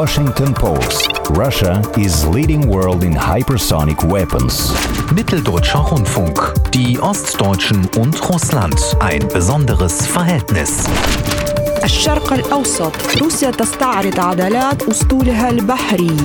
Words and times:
Washington 0.00 0.54
Post. 0.54 1.10
Russia 1.28 1.82
is 1.98 2.26
leading 2.26 2.66
world 2.66 3.04
in 3.04 3.12
hypersonic 3.12 4.02
weapons. 4.02 4.72
Mitteldeutscher 5.12 5.80
Rundfunk. 5.80 6.54
Die 6.72 6.98
Ostdeutschen 6.98 7.86
und 7.98 8.14
Russland. 8.30 8.80
Ein 9.00 9.28
besonderes 9.28 10.06
Verhältnis. 10.06 10.88
الشرق 11.84 12.32
الأوسط 12.32 12.92
روسيا 13.22 13.50
تستعرض 13.50 14.20
عضلات 14.20 14.82
أسطولها 14.82 15.50
البحري 15.50 16.16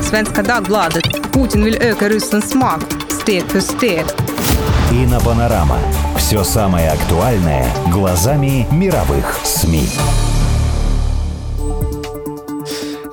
Svenska 0.00 0.42
Dagbladet 0.42 1.32
Putin 1.32 1.64
vill 1.64 1.82
öka 1.82 2.08
Rysslands 2.08 2.54
makt 2.54 3.12
steg 3.12 3.42
för 3.42 3.60
steg 3.60 4.04
Инопанорама. 4.94 5.78
Все 6.16 6.44
самое 6.44 6.90
актуальное 6.90 7.66
глазами 7.90 8.64
мировых 8.70 9.40
СМИ. 9.42 9.88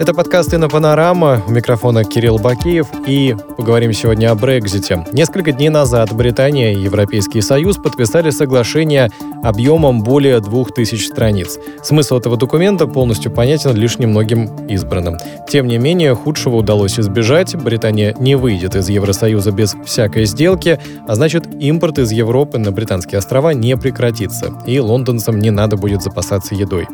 Это 0.02 0.16
подкаст 0.16 0.52
«Инопанорама». 0.52 1.44
У 1.48 1.52
микрофона 1.52 2.04
Кирилл 2.04 2.40
Бакиев. 2.40 2.88
И 3.06 3.36
поговорим 3.56 3.94
сегодня 3.94 4.32
о 4.32 4.36
Брекзите. 4.36 5.06
Несколько 5.12 5.52
дней 5.52 5.70
назад 5.70 6.12
Британия 6.12 6.74
и 6.74 6.80
Европейский 6.80 7.40
Союз 7.42 7.78
подписали 7.78 8.32
соглашение 8.32 9.12
объемом 9.44 10.02
более 10.02 10.40
двух 10.40 10.74
тысяч 10.74 11.06
страниц. 11.06 11.60
Смысл 11.84 12.18
этого 12.18 12.36
документа 12.36 12.88
полностью 12.88 13.32
понятен 13.32 13.76
лишь 13.76 14.00
немногим 14.00 14.68
избранным. 14.68 15.18
Тем 15.48 15.68
не 15.68 15.78
менее, 15.78 16.16
худшего 16.16 16.56
удалось 16.56 17.00
избежать. 17.00 17.56
Британия 17.56 18.16
не 18.18 18.34
выйдет 18.34 18.76
из 18.76 18.90
Евросоюза 18.90 19.52
без 19.52 19.76
всякой 19.86 20.26
сделки, 20.26 20.80
а 21.08 21.14
значит, 21.14 21.46
импорт 21.62 22.00
из 22.00 22.12
Европы 22.12 22.58
на 22.58 22.72
Британские 22.72 23.20
острова 23.20 23.54
не 23.54 23.78
прекратится. 23.78 24.52
И 24.66 24.80
лондонцам 24.80 25.38
не 25.38 25.52
надо 25.52 25.78
будет 25.78 26.02
запасаться 26.02 26.56
едой. 26.56 26.88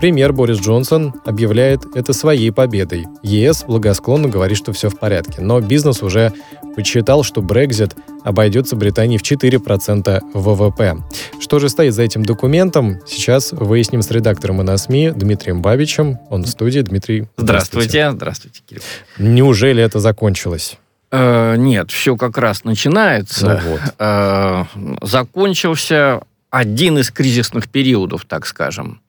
Премьер 0.00 0.32
Борис 0.32 0.58
Джонсон 0.58 1.14
объявляет 1.24 1.84
это 1.94 2.12
своей 2.12 2.47
победой. 2.50 3.06
ЕС 3.22 3.64
благосклонно 3.66 4.28
говорит, 4.28 4.56
что 4.56 4.72
все 4.72 4.88
в 4.88 4.98
порядке. 4.98 5.40
Но 5.40 5.60
бизнес 5.60 6.02
уже 6.02 6.32
подсчитал, 6.76 7.22
что 7.22 7.42
Брекзит 7.42 7.94
обойдется 8.24 8.76
Британии 8.76 9.18
в 9.18 9.22
4% 9.22 10.20
ВВП. 10.34 10.98
Что 11.40 11.58
же 11.58 11.68
стоит 11.68 11.94
за 11.94 12.02
этим 12.02 12.24
документом, 12.24 13.00
сейчас 13.06 13.52
выясним 13.52 14.02
с 14.02 14.10
редактором 14.10 14.58
на 14.58 14.76
СМИ 14.76 15.10
Дмитрием 15.10 15.62
Бабичем. 15.62 16.18
Он 16.30 16.44
в 16.44 16.48
студии. 16.48 16.80
Дмитрий, 16.80 17.26
Здравствуйте. 17.36 18.10
Здравствуйте, 18.10 18.62
Кирилл. 18.66 18.82
Неужели 19.18 19.82
это 19.82 20.00
закончилось? 20.00 20.78
Э, 21.10 21.56
нет, 21.56 21.90
все 21.90 22.16
как 22.16 22.38
раз 22.38 22.64
начинается. 22.64 23.60
Ну 23.64 23.70
вот. 23.70 23.80
Э, 23.98 24.64
закончился 25.02 26.20
один 26.50 26.98
из 26.98 27.10
кризисных 27.10 27.68
периодов, 27.68 28.24
так 28.24 28.46
скажем. 28.46 29.00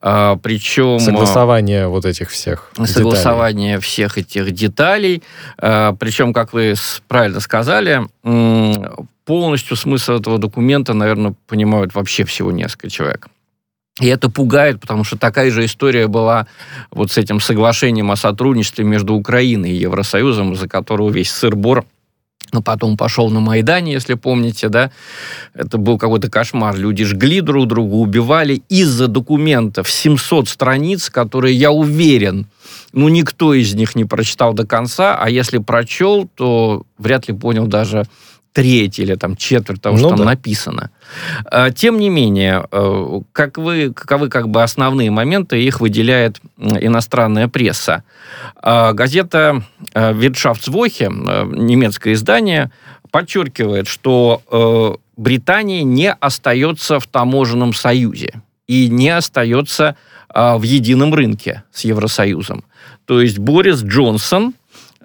Э, 0.00 0.36
причем... 0.42 1.00
Согласование 1.00 1.88
вот 1.88 2.04
этих 2.04 2.30
всех 2.30 2.70
согласование 2.86 3.80
всех 3.80 4.18
этих 4.18 4.52
деталей. 4.52 5.22
Э, 5.60 5.92
Причем, 5.98 6.32
как 6.32 6.52
вы 6.52 6.74
правильно 7.08 7.40
сказали, 7.40 8.02
полностью 9.24 9.76
смысл 9.76 10.12
этого 10.14 10.38
документа, 10.38 10.94
наверное, 10.94 11.34
понимают 11.46 11.94
вообще 11.94 12.24
всего 12.24 12.50
несколько 12.52 12.88
человек. 12.88 13.28
И 14.00 14.06
это 14.06 14.30
пугает, 14.30 14.80
потому 14.80 15.02
что 15.04 15.18
такая 15.18 15.50
же 15.50 15.64
история 15.64 16.06
была 16.06 16.46
вот 16.90 17.10
с 17.10 17.18
этим 17.18 17.40
соглашением 17.40 18.10
о 18.10 18.16
сотрудничестве 18.16 18.84
между 18.84 19.14
Украиной 19.14 19.72
и 19.72 19.76
Евросоюзом, 19.76 20.52
из-за 20.52 20.68
которого 20.68 21.10
весь 21.10 21.32
сыр-бор 21.32 21.84
ну, 22.52 22.62
потом 22.62 22.96
пошел 22.96 23.30
на 23.30 23.40
Майдане, 23.40 23.92
если 23.92 24.14
помните, 24.14 24.68
да, 24.68 24.90
это 25.54 25.78
был 25.78 25.98
какой-то 25.98 26.30
кошмар. 26.30 26.76
Люди 26.76 27.04
жгли 27.04 27.40
друг 27.40 27.66
друга, 27.66 27.94
убивали 27.94 28.62
из-за 28.68 29.08
документов 29.08 29.90
700 29.90 30.48
страниц, 30.48 31.10
которые, 31.10 31.54
я 31.54 31.70
уверен, 31.70 32.46
ну, 32.92 33.08
никто 33.08 33.54
из 33.54 33.74
них 33.74 33.94
не 33.94 34.04
прочитал 34.04 34.54
до 34.54 34.66
конца, 34.66 35.16
а 35.16 35.28
если 35.28 35.58
прочел, 35.58 36.28
то 36.34 36.82
вряд 36.98 37.28
ли 37.28 37.34
понял 37.34 37.66
даже 37.66 38.06
треть 38.52 38.98
или 38.98 39.14
там 39.14 39.36
четверть 39.36 39.80
того, 39.82 39.94
Ну 39.96 40.00
что 40.00 40.08
там 40.10 40.18
да. 40.18 40.24
написано. 40.24 40.90
Э, 41.50 41.70
Тем 41.74 41.98
не 41.98 42.08
менее, 42.08 42.66
э, 42.70 43.20
как 43.32 43.58
вы, 43.58 43.92
каковы 43.92 44.28
как 44.28 44.48
бы 44.48 44.62
основные 44.62 45.10
моменты, 45.10 45.62
их 45.62 45.80
выделяет 45.80 46.40
иностранная 46.58 47.48
пресса. 47.48 48.02
Э, 48.62 48.92
Газета 48.92 49.62
э, 49.94 50.12
Wirtschaftswoche, 50.12 51.08
э, 51.08 51.44
немецкое 51.54 52.14
издание, 52.14 52.70
подчеркивает, 53.10 53.88
что 53.88 54.42
Британия 55.16 55.82
не 55.82 56.12
остается 56.12 57.00
в 57.00 57.06
таможенном 57.06 57.72
союзе 57.72 58.42
и 58.66 58.88
не 58.88 59.08
остается 59.08 59.96
э, 60.32 60.56
в 60.56 60.62
едином 60.62 61.14
рынке 61.14 61.62
с 61.72 61.84
Евросоюзом. 61.84 62.64
То 63.06 63.20
есть 63.22 63.38
Борис 63.38 63.82
Джонсон 63.82 64.54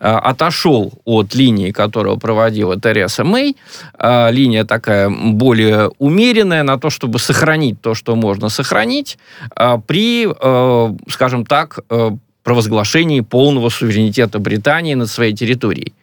отошел 0.08 0.94
от 1.06 1.36
линии, 1.36 1.72
которую 1.72 2.18
проводила 2.18 2.80
Тереса 2.80 3.24
Мэй. 3.24 3.56
Э, 3.98 4.32
Линия 4.32 4.66
такая 4.66 5.10
более 5.10 5.92
умеренная 5.98 6.64
на 6.64 6.78
то, 6.78 6.90
чтобы 6.90 7.20
сохранить 7.20 7.82
то, 7.82 7.96
что 7.96 8.16
можно 8.16 8.50
сохранить, 8.50 9.18
э, 9.56 9.78
при, 9.88 10.28
э, 10.28 10.98
скажем 11.10 11.46
так, 11.46 11.80
э, 11.90 12.12
провозглашении 12.44 13.22
полного 13.22 13.70
суверенитета 13.70 14.38
Британии 14.40 14.96
над 14.96 15.10
своей 15.10 15.34
территорией. 15.34 15.94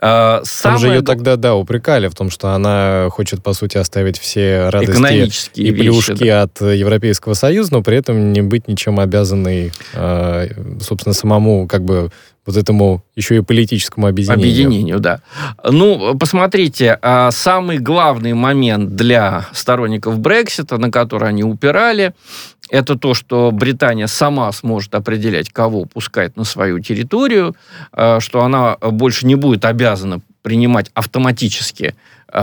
Э, 0.00 0.40
Там 0.62 0.78
же 0.78 0.80
самое 0.80 0.94
ее 0.94 1.02
тогда, 1.02 1.36
да, 1.36 1.54
упрекали 1.54 2.08
в 2.08 2.14
том, 2.14 2.30
что 2.30 2.48
она 2.54 3.08
хочет, 3.10 3.42
по 3.42 3.52
сути, 3.52 3.76
оставить 3.76 4.18
все 4.18 4.70
радости 4.70 4.92
экономические 4.92 5.68
и 5.68 5.70
вещи, 5.70 5.82
плюшки 5.82 6.24
да. 6.24 6.42
от 6.42 6.60
Европейского 6.60 7.34
Союза, 7.34 7.74
но 7.74 7.82
при 7.82 7.98
этом 7.98 8.32
не 8.32 8.40
быть 8.40 8.68
ничем 8.68 8.98
обязанной, 8.98 9.72
э, 9.92 10.48
собственно, 10.80 11.12
самому, 11.12 11.68
как 11.68 11.84
бы, 11.84 12.10
вот 12.44 12.56
этому 12.56 13.04
еще 13.14 13.36
и 13.36 13.40
политическому 13.40 14.06
объединению. 14.06 14.42
Объединению, 14.42 15.00
да. 15.00 15.20
Ну, 15.64 16.16
посмотрите, 16.18 16.98
а, 17.00 17.30
самый 17.30 17.78
главный 17.78 18.32
момент 18.32 18.96
для 18.96 19.46
сторонников 19.52 20.18
Брексита, 20.18 20.78
на 20.78 20.90
который 20.90 21.28
они 21.28 21.44
упирали, 21.44 22.14
это 22.68 22.96
то, 22.96 23.14
что 23.14 23.50
Британия 23.52 24.06
сама 24.06 24.50
сможет 24.52 24.94
определять, 24.94 25.50
кого 25.50 25.84
пускать 25.84 26.36
на 26.36 26.44
свою 26.44 26.80
территорию, 26.80 27.54
а, 27.92 28.18
что 28.18 28.42
она 28.42 28.76
больше 28.76 29.26
не 29.26 29.36
будет 29.36 29.64
обязана 29.64 30.20
принимать 30.42 30.90
автоматически 30.94 31.94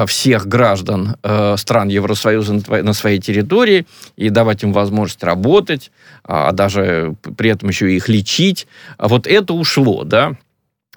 всех 0.05 0.47
граждан 0.47 1.15
э, 1.23 1.55
стран 1.57 1.87
Евросоюза 1.87 2.61
на 2.83 2.93
своей 2.93 3.19
территории 3.19 3.85
и 4.15 4.29
давать 4.29 4.63
им 4.63 4.71
возможность 4.73 5.23
работать, 5.23 5.91
а 6.23 6.51
даже 6.51 7.15
при 7.37 7.49
этом 7.49 7.69
еще 7.69 7.91
и 7.91 7.95
их 7.95 8.07
лечить. 8.09 8.67
А 8.97 9.07
Вот 9.07 9.25
это 9.27 9.53
ушло, 9.53 10.03
да. 10.03 10.33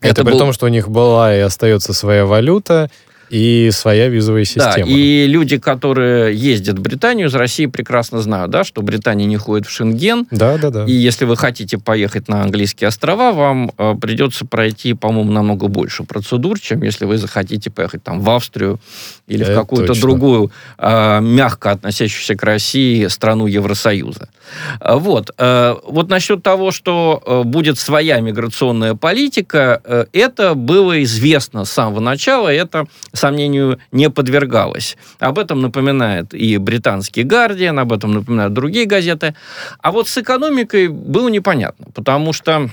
Это, 0.01 0.25
при 0.25 0.33
был- 0.33 0.39
том, 0.39 0.53
что 0.53 0.67
у 0.67 0.69
них 0.69 0.89
была 0.89 1.35
и 1.35 1.39
остается 1.41 1.93
своя 1.95 2.27
валюта 2.27 2.91
и 3.33 3.71
своя 3.73 4.09
визовая 4.09 4.45
система. 4.45 4.75
Да, 4.77 4.83
и 4.87 5.27
люди, 5.27 5.57
которые 5.57 6.37
ездят 6.37 6.79
в 6.79 6.83
Британию 6.83 7.29
из 7.29 7.35
России, 7.35 7.65
прекрасно 7.65 8.21
знают, 8.21 8.51
да, 8.51 8.63
что 8.63 8.83
Британия 8.83 9.25
не 9.27 9.39
ходит 9.39 9.67
в 9.67 9.71
Шенген. 9.71 10.27
да, 10.31 10.59
да, 10.59 10.69
да. 10.69 10.85
И 10.85 10.93
если 10.93 11.25
вы 11.25 11.37
хотите 11.37 11.79
поехать 11.79 12.29
на 12.29 12.43
английские 12.43 12.89
острова, 12.89 13.33
вам 13.33 13.73
э, 13.79 13.95
придется 14.01 14.45
пройти, 14.45 14.93
по-моему, 14.93 15.33
намного 15.33 15.69
больше 15.69 16.05
процедур, 16.05 16.61
чем 16.61 16.83
если 16.83 17.07
вы 17.07 17.17
захотите 17.17 17.71
поехать 17.71 18.03
там 18.05 18.21
в 18.21 18.29
Австрию 18.29 18.79
или 19.27 19.45
в 19.45 19.49
Это 19.49 19.61
какую-то 19.61 19.87
точно. 19.95 20.03
другую 20.03 20.53
э, 20.77 21.21
мягко 21.23 21.71
относящуюся 21.71 22.35
к 22.35 22.43
России 22.43 23.07
страну 23.07 23.47
Евросоюза. 23.47 24.29
Э, 24.81 24.97
Вот. 24.97 25.31
Э, 25.39 25.75
вот 25.87 26.11
насчет 26.11 26.43
того, 26.43 26.71
что 26.71 27.23
э, 27.25 27.43
будет 27.45 27.79
своя 27.79 28.21
миграционная 28.21 28.95
политика, 28.95 29.81
э, 29.85 30.05
это 30.13 30.55
было 30.55 31.03
известно 31.03 31.65
с 31.65 31.73
самого 31.73 32.01
начала, 32.01 32.49
это 32.53 32.85
сомнению 33.23 33.79
не 33.93 34.11
подвергалось. 34.11 34.97
Об 35.19 35.39
этом 35.39 35.61
напоминает 35.63 36.35
и 36.35 36.59
британский 36.59 37.23
«Гардиан», 37.23 37.79
об 37.79 37.93
этом 37.93 38.13
напоминают 38.13 38.53
другие 38.53 38.87
газеты. 38.87 39.35
А 39.81 39.91
вот 39.93 40.09
с 40.09 40.19
экономикой 40.19 40.89
было 40.89 41.29
непонятно, 41.29 41.87
потому 41.95 42.33
что 42.33 42.71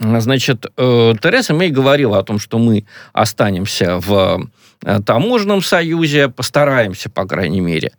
Значит, 0.00 0.66
э, 0.76 1.14
Тереса 1.20 1.54
Мэй 1.54 1.70
говорила 1.70 2.18
о 2.18 2.22
том, 2.22 2.38
что 2.38 2.58
мы 2.58 2.84
останемся 3.12 3.98
в 3.98 4.48
э, 4.84 5.00
таможенном 5.04 5.60
союзе, 5.60 6.28
постараемся, 6.28 7.10
по 7.10 7.26
крайней 7.26 7.60
мере. 7.60 7.90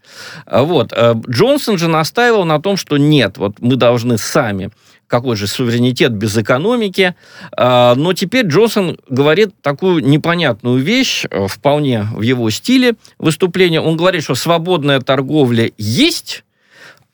Вот. 0.49 0.93
э, 0.95 1.15
Джонсон 1.29 1.77
же 1.77 1.89
настаивал 1.89 2.45
на 2.45 2.61
том, 2.61 2.77
что 2.77 2.95
нет, 2.95 3.37
вот 3.37 3.59
мы 3.59 3.75
должны 3.75 4.17
сами 4.17 4.69
какой 5.09 5.35
же 5.35 5.47
суверенитет 5.47 6.13
без 6.13 6.37
экономики. 6.37 7.15
А, 7.51 7.95
Но 7.95 8.13
теперь 8.13 8.45
Джонсон 8.45 8.97
говорит 9.09 9.53
такую 9.61 10.05
непонятную 10.05 10.77
вещь, 10.77 11.25
э, 11.29 11.47
вполне 11.47 12.03
в 12.13 12.21
его 12.21 12.49
стиле 12.51 12.93
выступления. 13.17 13.81
Он 13.81 13.97
говорит, 13.97 14.23
что 14.23 14.35
свободная 14.35 15.01
торговля 15.01 15.71
есть, 15.77 16.45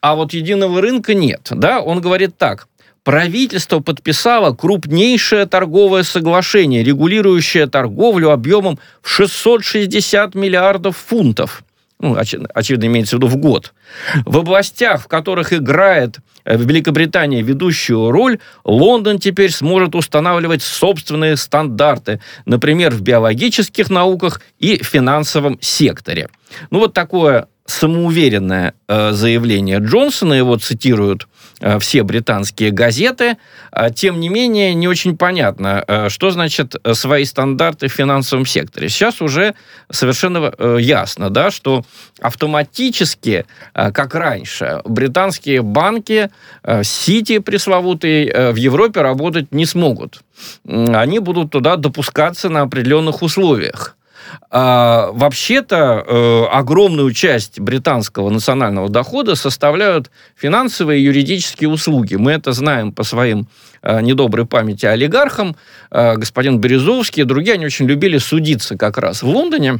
а 0.01 0.15
вот 0.15 0.33
единого 0.33 0.81
рынка 0.81 1.15
нет. 1.15 1.47
Да? 1.51 1.81
Он 1.81 2.01
говорит 2.01 2.37
так. 2.37 2.67
Правительство 3.03 3.79
подписало 3.79 4.53
крупнейшее 4.53 5.45
торговое 5.45 6.03
соглашение, 6.03 6.83
регулирующее 6.83 7.67
торговлю 7.67 8.31
объемом 8.31 8.79
в 9.01 9.09
660 9.09 10.33
миллиардов 10.35 10.97
фунтов. 10.97 11.63
Ну, 12.05 12.15
оч, 12.17 12.35
очевидно, 12.53 12.85
имеется 12.85 13.15
в 13.15 13.19
виду 13.19 13.27
в 13.27 13.37
год. 13.37 13.73
В 14.25 14.37
областях, 14.37 15.01
в 15.01 15.07
которых 15.07 15.53
играет 15.53 16.19
в 16.45 16.67
Великобритании 16.67 17.41
ведущую 17.41 18.11
роль, 18.11 18.39
Лондон 18.63 19.19
теперь 19.19 19.51
сможет 19.51 19.95
устанавливать 19.95 20.61
собственные 20.61 21.37
стандарты, 21.37 22.21
например, 22.45 22.93
в 22.93 23.01
биологических 23.01 23.89
науках 23.89 24.41
и 24.59 24.77
финансовом 24.83 25.57
секторе. 25.61 26.29
Ну, 26.69 26.79
вот 26.79 26.93
такое 26.93 27.47
самоуверенное 27.65 28.75
э, 28.87 29.11
заявление 29.13 29.79
Джонсона, 29.79 30.33
его 30.33 30.55
цитируют 30.57 31.27
э, 31.61 31.79
все 31.79 32.03
британские 32.03 32.69
газеты. 32.69 33.37
А, 33.71 33.89
тем 33.89 34.19
не 34.19 34.29
менее, 34.29 34.75
не 34.75 34.87
очень 34.87 35.17
понятно, 35.17 35.83
э, 35.87 36.09
что 36.09 36.29
значит 36.29 36.75
свои 36.93 37.25
стандарты 37.25 37.87
в 37.87 37.91
финансовом 37.91 38.45
секторе. 38.45 38.87
Сейчас 38.89 39.19
уже 39.19 39.55
совершенно 39.89 40.53
ясно, 40.77 41.29
да, 41.31 41.49
что 41.49 41.83
автоматически, 42.21 43.45
как 43.73 44.13
раньше, 44.13 44.81
британские 44.85 45.63
банки, 45.63 46.29
э, 46.63 46.83
Сити 46.83 47.39
пресловутые, 47.39 48.51
в 48.51 48.55
Европе 48.57 49.01
работать 49.01 49.51
не 49.51 49.65
смогут. 49.65 50.21
Они 50.67 51.19
будут 51.19 51.51
туда 51.51 51.77
допускаться 51.77 52.49
на 52.49 52.61
определенных 52.61 53.23
условиях. 53.23 53.95
А, 54.49 55.11
вообще-то 55.11 56.03
э, 56.05 56.45
огромную 56.51 57.11
часть 57.11 57.59
британского 57.59 58.29
национального 58.29 58.89
дохода 58.89 59.35
составляют 59.35 60.11
финансовые 60.35 61.01
и 61.01 61.03
юридические 61.03 61.69
услуги. 61.69 62.15
Мы 62.15 62.31
это 62.33 62.51
знаем 62.53 62.91
по 62.91 63.03
своим 63.03 63.47
э, 63.81 64.01
недоброй 64.01 64.45
памяти 64.45 64.85
олигархам. 64.85 65.55
Э, 65.91 66.15
господин 66.15 66.59
Березовский 66.59 67.23
и 67.23 67.25
другие, 67.25 67.55
они 67.55 67.65
очень 67.65 67.85
любили 67.85 68.17
судиться 68.17 68.77
как 68.77 68.97
раз 68.97 69.23
в 69.23 69.27
Лондоне. 69.27 69.79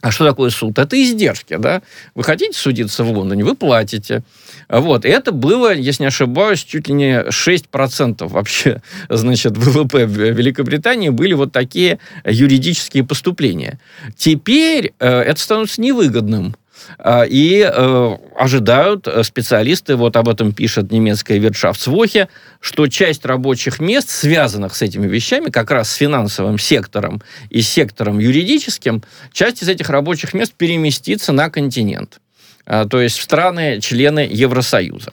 А 0.00 0.12
что 0.12 0.24
такое 0.24 0.50
суд? 0.50 0.78
Это 0.78 1.00
издержки, 1.02 1.56
да? 1.56 1.82
Вы 2.14 2.22
хотите 2.22 2.56
судиться 2.56 3.02
в 3.02 3.10
Лондоне, 3.10 3.44
вы 3.44 3.56
платите. 3.56 4.22
Вот. 4.68 5.04
И 5.04 5.08
это 5.08 5.32
было, 5.32 5.74
если 5.74 6.04
не 6.04 6.08
ошибаюсь, 6.08 6.62
чуть 6.62 6.88
ли 6.88 6.94
не 6.94 7.22
6% 7.22 8.28
вообще, 8.28 8.80
значит, 9.08 9.56
ВВП 9.56 10.06
Великобритании 10.06 11.08
были 11.08 11.34
вот 11.34 11.52
такие 11.52 11.98
юридические 12.24 13.04
поступления. 13.04 13.80
Теперь 14.16 14.92
э, 14.98 15.08
это 15.08 15.40
становится 15.40 15.80
невыгодным. 15.80 16.54
А, 16.98 17.22
и 17.22 17.60
э, 17.60 18.16
ожидают 18.36 19.06
специалисты, 19.22 19.96
вот 19.96 20.16
об 20.16 20.28
этом 20.28 20.52
пишет 20.52 20.90
немецкая 20.90 21.38
Wirtschaftswoche, 21.38 22.28
что 22.60 22.86
часть 22.86 23.24
рабочих 23.24 23.80
мест, 23.80 24.10
связанных 24.10 24.74
с 24.74 24.82
этими 24.82 25.06
вещами, 25.06 25.50
как 25.50 25.70
раз 25.70 25.90
с 25.90 25.94
финансовым 25.94 26.58
сектором 26.58 27.22
и 27.50 27.60
сектором 27.60 28.18
юридическим, 28.18 29.02
часть 29.32 29.62
из 29.62 29.68
этих 29.68 29.90
рабочих 29.90 30.34
мест 30.34 30.54
переместится 30.56 31.32
на 31.32 31.50
континент. 31.50 32.20
А, 32.66 32.86
то 32.86 33.00
есть 33.00 33.18
в 33.18 33.22
страны, 33.22 33.80
члены 33.80 34.28
Евросоюза. 34.30 35.12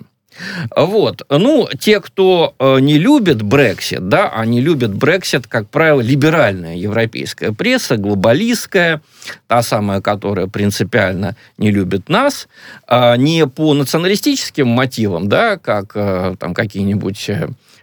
Вот. 0.75 1.23
Ну, 1.29 1.67
те, 1.79 1.99
кто 1.99 2.55
э, 2.59 2.79
не 2.79 2.97
любит 2.97 3.41
Брексит, 3.41 4.07
да, 4.09 4.29
они 4.29 4.61
любят 4.61 4.93
Брексит, 4.93 5.47
как 5.47 5.69
правило, 5.69 6.01
либеральная 6.01 6.75
европейская 6.75 7.51
пресса, 7.51 7.97
глобалистская, 7.97 9.01
та 9.47 9.61
самая, 9.61 10.01
которая 10.01 10.47
принципиально 10.47 11.35
не 11.57 11.71
любит 11.71 12.09
нас, 12.09 12.47
э, 12.87 13.17
не 13.17 13.47
по 13.47 13.73
националистическим 13.73 14.67
мотивам, 14.67 15.29
да, 15.29 15.57
как 15.57 15.91
э, 15.95 16.35
там 16.39 16.53
какие-нибудь 16.53 17.29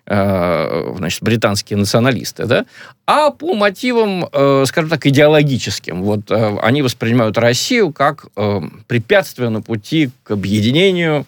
Э, 0.05 0.95
значит, 0.97 1.23
британские 1.23 1.77
националисты, 1.77 2.47
да, 2.47 2.67
а 3.07 3.31
по 3.31 3.55
мотивам, 3.55 4.29
э, 4.33 4.65
скажем 4.67 4.91
так, 4.91 5.07
идеологическим. 5.07 6.03
Вот 6.03 6.31
э, 6.31 6.57
они 6.63 6.83
воспринимают 6.83 7.37
Россию 7.39 7.93
как 7.93 8.27
препятствие 8.87 9.49
на 9.49 9.61
пути 9.61 10.11
к 10.23 10.33
объединению 10.33 11.27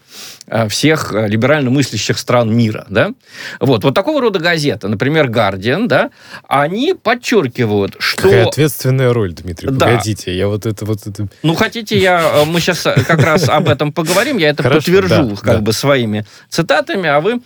всех 0.68 1.12
либерально 1.12 1.70
мыслящих 1.70 2.18
стран 2.18 2.54
мира, 2.54 2.86
да. 2.88 3.12
Вот, 3.60 3.82
вот 3.82 3.94
такого 3.94 4.20
рода 4.20 4.38
газеты, 4.38 4.88
например, 4.88 5.30
Guardian, 5.30 5.86
да, 5.86 6.10
они 6.46 6.94
подчеркивают, 6.94 7.96
что... 7.98 8.22
Какая 8.22 8.46
ответственная 8.46 9.12
роль, 9.12 9.32
Дмитрий, 9.32 9.70
да. 9.70 9.86
погодите, 9.86 10.36
я 10.36 10.48
вот 10.48 10.66
это 10.66 10.84
вот 10.84 11.06
это... 11.06 11.28
Ну, 11.42 11.54
хотите, 11.54 11.98
я, 11.98 12.44
мы 12.46 12.60
сейчас 12.60 12.82
как 12.82 13.20
раз 13.22 13.48
об 13.48 13.68
этом 13.68 13.92
поговорим, 13.92 14.36
я 14.36 14.50
это 14.50 14.62
Хорошо, 14.62 14.80
подтвержу 14.80 15.30
да, 15.30 15.36
как 15.36 15.56
да. 15.56 15.58
бы 15.58 15.72
своими 15.72 16.26
цитатами, 16.50 17.08
а 17.08 17.20
вы, 17.20 17.40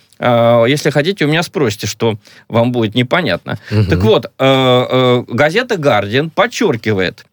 если 0.69 0.89
хотите, 0.89 1.25
у 1.25 1.29
меня 1.29 1.43
спросите, 1.43 1.87
что 1.87 2.17
вам 2.49 2.71
будет 2.71 2.95
непонятно. 2.95 3.57
Угу. 3.71 3.85
Так 3.89 3.99
вот, 3.99 4.25
э, 4.25 4.28
э, 4.28 4.28
газета 4.37 5.77
«Гардиан» 5.77 6.29
подчеркивает, 6.29 7.25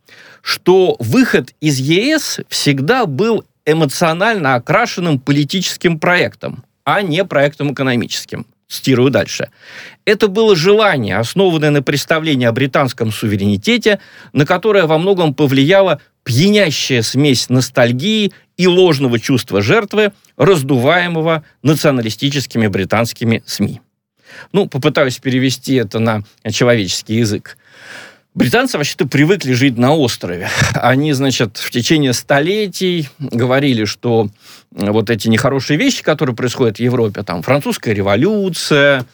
что 0.43 0.97
выход 0.99 1.55
из 1.61 1.79
ЕС 1.79 2.41
всегда 2.49 3.07
был 3.07 3.45
эмоционально 3.65 4.55
окрашенным 4.55 5.19
политическим 5.19 5.99
проектом, 5.99 6.65
а 6.85 7.03
не 7.03 7.25
проектом 7.25 7.73
экономическим. 7.73 8.47
Цитирую 8.69 9.11
дальше. 9.11 9.51
Это 10.05 10.27
было 10.27 10.57
желание, 10.57 11.19
основанное 11.19 11.71
на 11.71 11.83
представлении 11.83 12.47
о 12.47 12.53
британском 12.53 13.13
суверенитете, 13.13 14.01
на 14.33 14.45
которое 14.45 14.87
во 14.87 14.99
многом 14.99 15.35
повлияла 15.35 16.01
пьянящая 16.25 17.03
смесь 17.03 17.49
ностальгии 17.49 18.33
и 18.57 18.67
ложного 18.67 19.21
чувства 19.21 19.63
жертвы, 19.63 20.13
раздуваемого 20.37 21.45
националистическими 21.63 22.67
британскими 22.67 23.45
СМИ. 23.47 23.81
Ну, 24.53 24.67
попытаюсь 24.67 25.19
перевести 25.19 25.75
это 25.75 25.99
на 25.99 26.23
человеческий 26.51 27.17
язык. 27.17 27.57
Британцы 28.35 28.77
вообще-то 28.77 29.07
привыкли 29.07 29.53
жить 29.53 29.79
на 29.79 29.95
острове. 29.95 30.51
Они, 30.75 31.15
значит, 31.15 31.57
в 31.57 31.71
течение 31.71 32.13
столетий 32.13 33.09
говорили, 33.19 33.87
что 33.87 34.29
вот 34.71 35.09
эти 35.09 35.29
нехорошие 35.29 35.79
вещи, 35.79 36.03
которые 36.03 36.37
происходят 36.37 36.77
в 36.77 36.81
Европе, 36.81 37.23
там 37.23 37.43
французская 37.43 37.95
революция, 37.95 39.07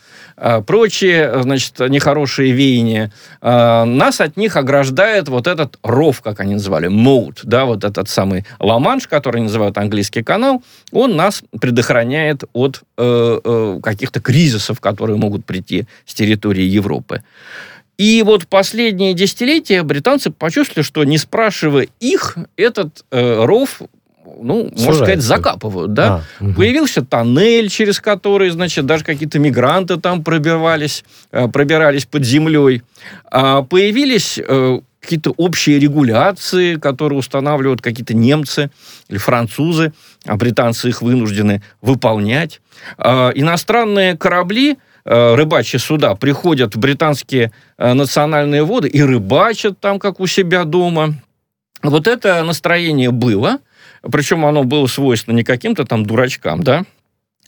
прочие, 0.66 1.42
значит, 1.42 1.78
нехорошие 1.78 2.52
веяния, 2.52 3.12
а, 3.40 3.84
нас 3.84 4.20
от 4.20 4.36
них 4.36 4.56
ограждает 4.56 5.28
вот 5.28 5.46
этот 5.46 5.78
ров, 5.82 6.20
как 6.20 6.40
они 6.40 6.54
называли, 6.54 6.88
моут, 6.88 7.40
да, 7.44 7.64
вот 7.64 7.84
этот 7.84 8.08
самый 8.08 8.44
ла-манш, 8.58 9.06
который 9.06 9.42
называют 9.42 9.78
английский 9.78 10.22
канал, 10.22 10.62
он 10.90 11.16
нас 11.16 11.42
предохраняет 11.60 12.44
от 12.52 12.82
э, 12.98 13.40
э, 13.44 13.80
каких-то 13.82 14.20
кризисов, 14.20 14.80
которые 14.80 15.16
могут 15.16 15.44
прийти 15.44 15.86
с 16.06 16.14
территории 16.14 16.64
Европы. 16.64 17.22
И 17.98 18.22
вот 18.22 18.48
последние 18.48 19.14
десятилетия 19.14 19.82
британцы 19.82 20.30
почувствовали, 20.30 20.82
что 20.82 21.04
не 21.04 21.18
спрашивая 21.18 21.88
их, 22.00 22.36
этот 22.56 23.04
э, 23.10 23.44
ров 23.44 23.82
ну, 24.40 24.64
Сужается. 24.68 24.84
можно 24.84 25.04
сказать, 25.04 25.22
закапывают, 25.22 25.92
да. 25.92 26.22
А, 26.40 26.44
угу. 26.44 26.54
Появился 26.54 27.04
тоннель, 27.04 27.68
через 27.68 28.00
который, 28.00 28.50
значит, 28.50 28.86
даже 28.86 29.04
какие-то 29.04 29.38
мигранты 29.38 29.96
там 29.96 30.22
пробирались, 30.22 31.04
э, 31.30 31.48
пробирались 31.48 32.06
под 32.06 32.24
землей. 32.24 32.82
А 33.30 33.62
появились 33.62 34.38
э, 34.38 34.80
какие-то 35.00 35.32
общие 35.36 35.78
регуляции, 35.78 36.76
которые 36.76 37.18
устанавливают 37.18 37.80
какие-то 37.82 38.14
немцы 38.14 38.70
или 39.08 39.18
французы, 39.18 39.92
а 40.26 40.36
британцы 40.36 40.88
их 40.88 41.02
вынуждены 41.02 41.62
выполнять. 41.80 42.60
А, 42.98 43.30
иностранные 43.34 44.16
корабли, 44.16 44.78
э, 45.04 45.34
рыбачьи 45.34 45.78
суда 45.78 46.14
приходят 46.14 46.74
в 46.74 46.78
британские 46.78 47.52
национальные 47.78 48.64
воды 48.64 48.88
и 48.88 49.02
рыбачат 49.02 49.80
там, 49.80 49.98
как 49.98 50.20
у 50.20 50.26
себя 50.26 50.64
дома. 50.64 51.14
Вот 51.82 52.06
это 52.06 52.42
настроение 52.44 53.10
было– 53.10 53.58
причем 54.10 54.44
оно 54.44 54.64
было 54.64 54.86
свойственно 54.86 55.36
не 55.36 55.44
каким-то 55.44 55.84
там 55.84 56.04
дурачкам, 56.04 56.62
да, 56.62 56.84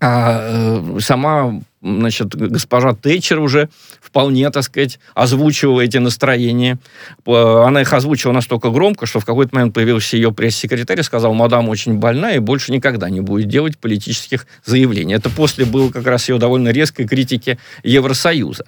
а 0.01 0.41
э, 0.43 1.01
сама, 1.01 1.61
значит, 1.85 2.35
госпожа 2.35 2.95
Тэтчер 2.95 3.39
уже 3.39 3.69
вполне, 4.01 4.51
так 4.51 4.65
сказать, 4.65 4.99
озвучивала 5.15 5.83
эти 5.83 5.99
настроения. 5.99 6.79
Она 7.27 7.83
их 7.83 7.93
озвучила 7.93 8.33
настолько 8.33 8.71
громко, 8.71 9.07
что 9.07 9.21
в 9.21 9.25
какой-то 9.25 9.55
момент 9.55 9.75
появился 9.75 10.17
ее 10.17 10.33
пресс-секретарь 10.33 11.01
и 11.01 11.03
сказал, 11.03 11.35
мадам 11.35 11.69
очень 11.69 11.99
больна 11.99 12.33
и 12.33 12.39
больше 12.39 12.73
никогда 12.73 13.11
не 13.11 13.21
будет 13.21 13.49
делать 13.49 13.79
политических 13.79 14.47
заявлений. 14.65 15.15
Это 15.15 15.31
после 15.31 15.65
было 15.65 15.91
как 15.91 16.07
раз 16.07 16.29
ее 16.29 16.39
довольно 16.39 16.71
резкой 16.71 17.07
критики 17.07 17.59
Евросоюза. 17.83 18.65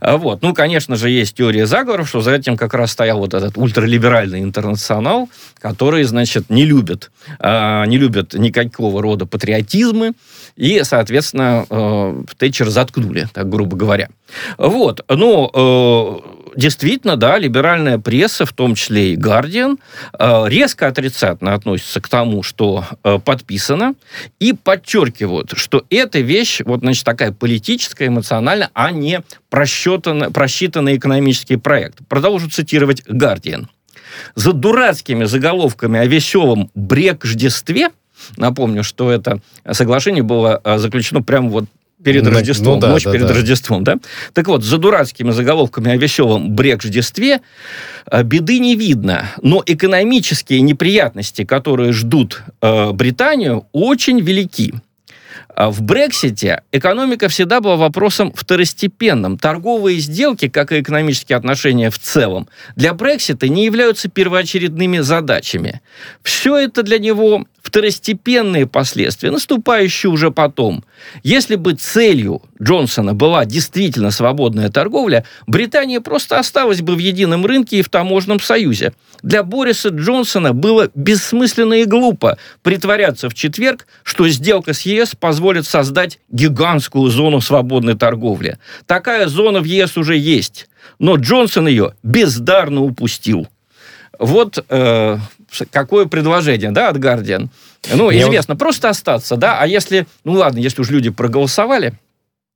А 0.00 0.16
вот. 0.16 0.42
Ну, 0.42 0.54
конечно 0.54 0.96
же, 0.96 1.10
есть 1.10 1.36
теория 1.36 1.66
заговоров, 1.66 2.08
что 2.08 2.20
за 2.20 2.32
этим 2.32 2.56
как 2.56 2.74
раз 2.74 2.92
стоял 2.92 3.18
вот 3.18 3.34
этот 3.34 3.56
ультралиберальный 3.56 4.42
интернационал, 4.42 5.28
который, 5.60 6.02
значит, 6.04 6.50
не 6.50 6.64
любит, 6.64 7.10
э, 7.38 7.84
не 7.86 7.98
любит 7.98 8.34
никакого 8.34 9.02
рода 9.02 9.26
патриотизмы, 9.26 10.12
и, 10.56 10.82
соответственно, 10.84 11.66
э, 11.68 12.22
Тэтчер 12.38 12.68
заткнули, 12.70 13.28
так 13.32 13.48
грубо 13.48 13.76
говоря. 13.76 14.08
Вот. 14.58 15.04
Ну, 15.08 15.50
э, 15.52 16.40
действительно, 16.56 17.16
да, 17.16 17.38
либеральная 17.38 17.98
пресса, 17.98 18.46
в 18.46 18.52
том 18.52 18.74
числе 18.74 19.14
и 19.14 19.16
Guardian, 19.16 19.78
э, 20.18 20.44
резко 20.48 20.86
отрицательно 20.86 21.54
относится 21.54 22.00
к 22.00 22.08
тому, 22.08 22.42
что 22.42 22.84
э, 23.04 23.18
подписано, 23.18 23.94
и 24.38 24.52
подчеркивают, 24.52 25.52
что 25.56 25.84
эта 25.90 26.20
вещь, 26.20 26.60
вот, 26.64 26.80
значит, 26.80 27.04
такая 27.04 27.32
политическая, 27.32 28.06
эмоциональная, 28.08 28.70
а 28.74 28.90
не 28.90 29.22
просчитанный, 29.48 30.30
просчитанный 30.30 30.96
экономический 30.96 31.56
проект. 31.56 31.98
Продолжу 32.08 32.48
цитировать 32.50 33.02
Guardian. 33.08 33.66
за 34.34 34.52
дурацкими 34.52 35.24
заголовками 35.24 35.98
о 35.98 36.06
веселом 36.06 36.70
брекждестве, 36.74 37.90
напомню, 38.36 38.82
что 38.84 39.10
это 39.10 39.40
соглашение 39.70 40.22
было 40.22 40.60
э, 40.64 40.78
заключено 40.78 41.22
прямо 41.22 41.48
вот 41.48 41.64
перед 42.02 42.24
Ну, 42.24 42.30
Рождеством, 42.30 42.74
ну 42.74 42.80
да, 42.80 42.88
ночь 42.88 43.04
да, 43.04 43.12
перед 43.12 43.26
да. 43.26 43.34
Рождеством, 43.34 43.84
да? 43.84 43.98
Так 44.32 44.48
вот, 44.48 44.64
за 44.64 44.78
дурацкими 44.78 45.30
заголовками 45.30 45.90
о 45.90 45.96
веселом 45.96 46.54
брекждестве 46.54 47.40
э, 48.10 48.22
беды 48.22 48.58
не 48.58 48.76
видно, 48.76 49.30
но 49.42 49.62
экономические 49.64 50.62
неприятности, 50.62 51.44
которые 51.44 51.92
ждут 51.92 52.42
э, 52.62 52.92
Британию, 52.92 53.66
очень 53.72 54.20
велики. 54.20 54.74
А 55.60 55.70
В 55.70 55.82
Брексите 55.82 56.62
экономика 56.72 57.28
всегда 57.28 57.60
была 57.60 57.76
вопросом 57.76 58.32
второстепенным. 58.34 59.36
Торговые 59.36 59.98
сделки, 59.98 60.48
как 60.48 60.72
и 60.72 60.80
экономические 60.80 61.36
отношения 61.36 61.90
в 61.90 61.98
целом, 61.98 62.48
для 62.76 62.94
Брексита 62.94 63.46
не 63.46 63.66
являются 63.66 64.08
первоочередными 64.08 65.00
задачами. 65.00 65.82
Все 66.22 66.56
это 66.56 66.82
для 66.82 66.98
него 66.98 67.44
второстепенные 67.62 68.66
последствия, 68.66 69.30
наступающие 69.30 70.10
уже 70.10 70.30
потом. 70.30 70.82
Если 71.22 71.56
бы 71.56 71.74
целью 71.74 72.42
Джонсона 72.60 73.14
была 73.14 73.44
действительно 73.44 74.10
свободная 74.10 74.70
торговля, 74.70 75.24
Британия 75.46 76.00
просто 76.00 76.38
осталась 76.38 76.80
бы 76.80 76.94
в 76.94 76.98
едином 76.98 77.44
рынке 77.44 77.78
и 77.78 77.82
в 77.82 77.88
таможенном 77.88 78.40
союзе. 78.40 78.92
Для 79.22 79.42
Бориса 79.42 79.90
Джонсона 79.90 80.54
было 80.54 80.90
бессмысленно 80.94 81.74
и 81.74 81.84
глупо 81.84 82.38
притворяться 82.62 83.28
в 83.28 83.34
четверг, 83.34 83.86
что 84.02 84.28
сделка 84.28 84.72
с 84.72 84.82
ЕС 84.82 85.14
позволит 85.14 85.49
создать 85.66 86.18
гигантскую 86.30 87.10
зону 87.10 87.40
свободной 87.40 87.96
торговли. 87.96 88.58
Такая 88.86 89.26
зона 89.28 89.60
в 89.60 89.64
ЕС 89.64 89.96
уже 89.96 90.16
есть, 90.16 90.68
но 90.98 91.16
Джонсон 91.16 91.68
ее 91.68 91.94
бездарно 92.02 92.82
упустил. 92.82 93.48
Вот 94.18 94.64
э, 94.68 95.18
какое 95.70 96.06
предложение, 96.06 96.70
да, 96.70 96.88
от 96.88 96.96
Guardian. 96.96 97.48
Ну, 97.94 98.10
известно, 98.10 98.56
просто 98.56 98.90
остаться, 98.90 99.36
да, 99.36 99.58
а 99.58 99.66
если, 99.66 100.06
ну 100.24 100.32
ладно, 100.32 100.58
если 100.58 100.82
уж 100.82 100.90
люди 100.90 101.10
проголосовали, 101.10 101.94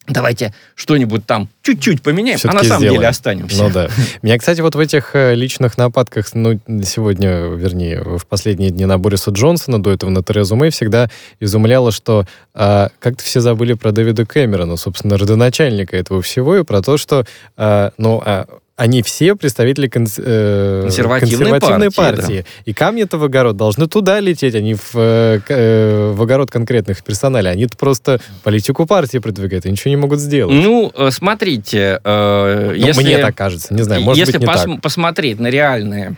давайте 0.07 0.53
что-нибудь 0.75 1.27
там 1.27 1.49
чуть-чуть 1.63 2.03
поменяем, 2.03 2.39
а 2.45 2.53
на 2.53 2.65
самом 2.65 2.79
сделаем. 2.81 2.95
деле 2.95 3.09
останемся. 3.09 3.63
Ну 3.63 3.71
да. 3.71 3.89
Меня, 4.23 4.39
кстати, 4.39 4.61
вот 4.61 4.75
в 4.75 4.79
этих 4.79 5.15
э, 5.15 5.35
личных 5.35 5.79
нападках, 5.79 6.27
ну, 6.35 6.61
сегодня, 6.85 7.49
вернее, 7.49 8.03
в 8.03 8.27
последние 8.27 8.71
дни 8.71 8.85
на 8.85 8.99
Бориса 8.99 9.31
Джонсона, 9.31 9.83
до 9.83 9.91
этого 9.91 10.11
на 10.11 10.23
Терезу 10.23 10.57
Мэй, 10.57 10.71
всегда 10.71 11.11
изумляло, 11.41 11.93
что 11.93 12.27
а, 12.55 12.91
как-то 12.99 13.25
все 13.25 13.41
забыли 13.41 13.75
про 13.75 13.93
Дэвида 13.93 14.27
Кэмерона, 14.27 14.77
собственно, 14.77 15.17
родоначальника 15.17 15.97
этого 15.97 16.23
всего, 16.23 16.57
и 16.57 16.65
про 16.65 16.83
то, 16.83 16.99
что, 16.99 17.25
а, 17.57 17.93
ну, 17.97 18.23
а, 18.25 18.47
они 18.77 19.03
все 19.03 19.37
представители 19.37 19.89
конс- 19.89 20.21
э, 20.23 20.83
Консервативной 20.83 21.51
консервативной 21.53 21.91
партии, 21.93 22.21
партии. 22.23 22.47
И 22.65 22.73
камни-то 22.73 23.19
в 23.19 23.25
огород 23.25 23.57
должны 23.57 23.87
туда 23.87 24.19
лететь, 24.19 24.55
а 24.57 24.61
не 24.61 24.75
в, 24.75 24.95
э, 24.95 25.41
э, 25.49 26.11
в 26.13 26.21
огород 26.21 26.51
конкретных 26.51 27.05
персоналей. 27.05 27.53
Они-то 27.53 27.77
просто 27.77 28.21
политику 28.43 28.85
партии 28.87 29.19
продвигают 29.19 29.67
и 29.67 29.71
ничего 29.71 29.91
не 29.91 29.97
могут 29.97 30.19
сделать. 30.19 30.55
Ну, 30.55 30.93
смотрите, 31.11 32.01
э, 32.03 32.67
Ну, 32.71 32.87
если... 32.87 33.03
мне 33.03 33.19
так 33.19 33.37
кажется, 33.37 33.73
не 33.73 33.83
знаю, 33.83 34.03
может 34.03 34.19
Если 34.19 34.39
быть, 34.39 34.49
не 34.49 34.53
пос- 34.53 34.73
так. 34.73 34.81
посмотреть 34.83 35.39
на 35.39 35.49
реальные 35.49 36.17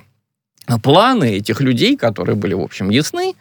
планы 0.82 1.36
этих 1.36 1.60
людей, 1.60 1.96
которые 1.96 2.36
были, 2.36 2.54
в 2.54 2.60
общем, 2.60 2.90
ясны, 2.90 3.34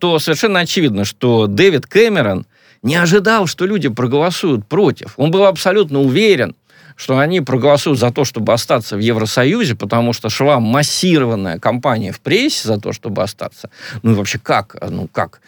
то 0.00 0.18
совершенно 0.18 0.60
очевидно, 0.60 1.04
что 1.04 1.46
Дэвид 1.46 1.86
Кэмерон 1.86 2.44
не 2.82 2.96
ожидал, 2.96 3.46
что 3.46 3.66
люди 3.66 3.88
проголосуют 3.88 4.66
против. 4.66 5.14
Он 5.16 5.30
был 5.30 5.44
абсолютно 5.44 6.00
уверен, 6.00 6.56
что 7.00 7.18
они 7.18 7.40
проголосуют 7.40 7.98
за 7.98 8.10
то, 8.10 8.24
чтобы 8.24 8.52
остаться 8.52 8.96
в 8.96 8.98
Евросоюзе, 9.00 9.74
потому 9.74 10.12
что 10.12 10.28
шла 10.28 10.60
массированная 10.60 11.58
кампания 11.58 12.12
в 12.12 12.20
прессе 12.20 12.68
за 12.68 12.78
то, 12.78 12.92
чтобы 12.92 13.22
остаться. 13.22 13.70
Ну 14.02 14.12
и 14.12 14.14
вообще 14.14 14.38
как? 14.38 14.76
Ну 14.86 15.08
как? 15.10 15.40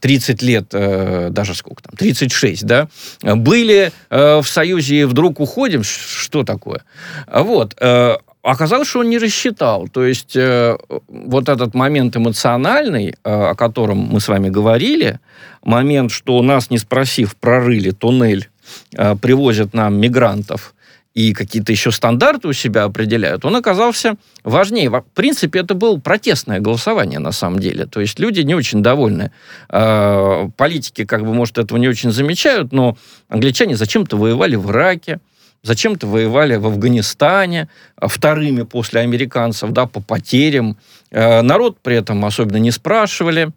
30 0.00 0.40
лет, 0.40 0.68
э, 0.72 1.28
даже 1.30 1.54
сколько 1.54 1.82
там, 1.82 1.94
36, 1.98 2.64
да? 2.64 2.88
Были 3.22 3.92
э, 4.08 4.40
в 4.40 4.48
Союзе 4.48 5.00
и 5.00 5.04
вдруг 5.04 5.40
уходим? 5.40 5.82
Что 5.84 6.42
такое? 6.42 6.82
Вот. 7.30 7.74
э, 7.78 8.16
Оказалось, 8.42 8.88
что 8.88 9.00
он 9.00 9.08
не 9.08 9.18
рассчитал. 9.18 9.88
То 9.88 10.04
есть 10.04 10.36
э, 10.36 10.76
вот 11.08 11.48
этот 11.48 11.74
момент 11.74 12.16
эмоциональный, 12.16 13.08
э, 13.08 13.14
о 13.24 13.54
котором 13.54 13.98
мы 13.98 14.20
с 14.20 14.28
вами 14.28 14.50
говорили, 14.50 15.18
момент, 15.62 16.12
что 16.12 16.42
нас, 16.42 16.70
не 16.70 16.78
спросив, 16.78 17.36
прорыли 17.36 17.90
туннель, 17.90 18.48
э, 18.96 19.16
привозят 19.16 19.72
нам 19.72 19.98
мигрантов, 19.98 20.73
и 21.14 21.32
какие-то 21.32 21.70
еще 21.70 21.92
стандарты 21.92 22.48
у 22.48 22.52
себя 22.52 22.84
определяют, 22.84 23.44
он 23.44 23.54
оказался 23.54 24.16
важнее. 24.42 24.90
В 24.90 25.04
принципе, 25.14 25.60
это 25.60 25.74
было 25.74 25.96
протестное 25.98 26.58
голосование 26.58 27.20
на 27.20 27.32
самом 27.32 27.60
деле. 27.60 27.86
То 27.86 28.00
есть 28.00 28.18
люди 28.18 28.40
не 28.40 28.54
очень 28.54 28.82
довольны. 28.82 29.30
Э, 29.70 30.48
Политики, 30.56 31.04
как 31.04 31.24
бы, 31.24 31.32
может, 31.32 31.58
этого 31.58 31.78
не 31.78 31.88
очень 31.88 32.10
замечают, 32.10 32.72
но 32.72 32.96
англичане 33.28 33.76
зачем-то 33.76 34.16
воевали 34.16 34.56
в 34.56 34.70
Ираке, 34.70 35.20
зачем-то 35.62 36.06
воевали 36.08 36.56
в 36.56 36.66
Афганистане, 36.66 37.68
а, 37.96 38.08
вторыми 38.08 38.62
после 38.62 39.00
американцев, 39.00 39.70
да, 39.70 39.86
по 39.86 40.00
потерям. 40.00 40.76
Э, 41.12 41.42
Народ 41.42 41.78
при 41.80 41.96
этом 41.96 42.24
особенно 42.24 42.56
не 42.56 42.72
спрашивали. 42.72 43.50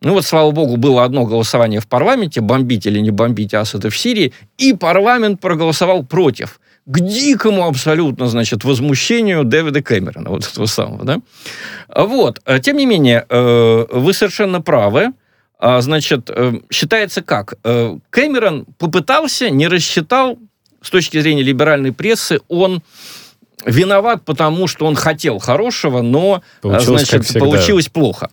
Ну 0.00 0.14
вот, 0.14 0.26
слава 0.26 0.50
богу, 0.50 0.76
было 0.76 1.04
одно 1.04 1.24
голосование 1.24 1.80
в 1.80 1.86
парламенте, 1.86 2.40
бомбить 2.40 2.86
или 2.86 2.98
не 2.98 3.10
бомбить 3.10 3.54
Асада 3.54 3.88
в 3.88 3.96
Сирии, 3.96 4.32
и 4.58 4.74
парламент 4.74 5.40
проголосовал 5.40 6.04
против. 6.04 6.58
К 6.86 7.00
дикому 7.00 7.66
абсолютно, 7.66 8.26
значит, 8.26 8.64
возмущению 8.64 9.44
Дэвида 9.44 9.82
Кэмерона, 9.82 10.28
вот 10.28 10.46
этого 10.46 10.66
самого, 10.66 11.04
да. 11.04 11.20
Вот. 11.94 12.42
Э, 12.44 12.58
Тем 12.60 12.76
не 12.76 12.84
менее, 12.84 13.24
э, 13.28 13.86
вы 13.90 14.12
совершенно 14.12 14.60
правы. 14.60 15.12
А, 15.58 15.80
Значит, 15.80 16.28
э, 16.28 16.52
считается 16.70 17.22
как? 17.22 17.54
Кэмерон 18.10 18.66
попытался, 18.76 19.48
не 19.48 19.66
рассчитал, 19.66 20.38
с 20.82 20.90
точки 20.90 21.18
зрения 21.20 21.42
либеральной 21.42 21.92
прессы, 21.92 22.40
он 22.48 22.82
виноват, 23.64 24.22
потому 24.26 24.66
что 24.66 24.84
он 24.84 24.94
хотел 24.94 25.38
хорошего, 25.38 26.02
но, 26.02 26.42
Получилось, 26.60 27.08
значит, 27.08 27.38
получилось 27.38 27.88
плохо. 27.88 28.28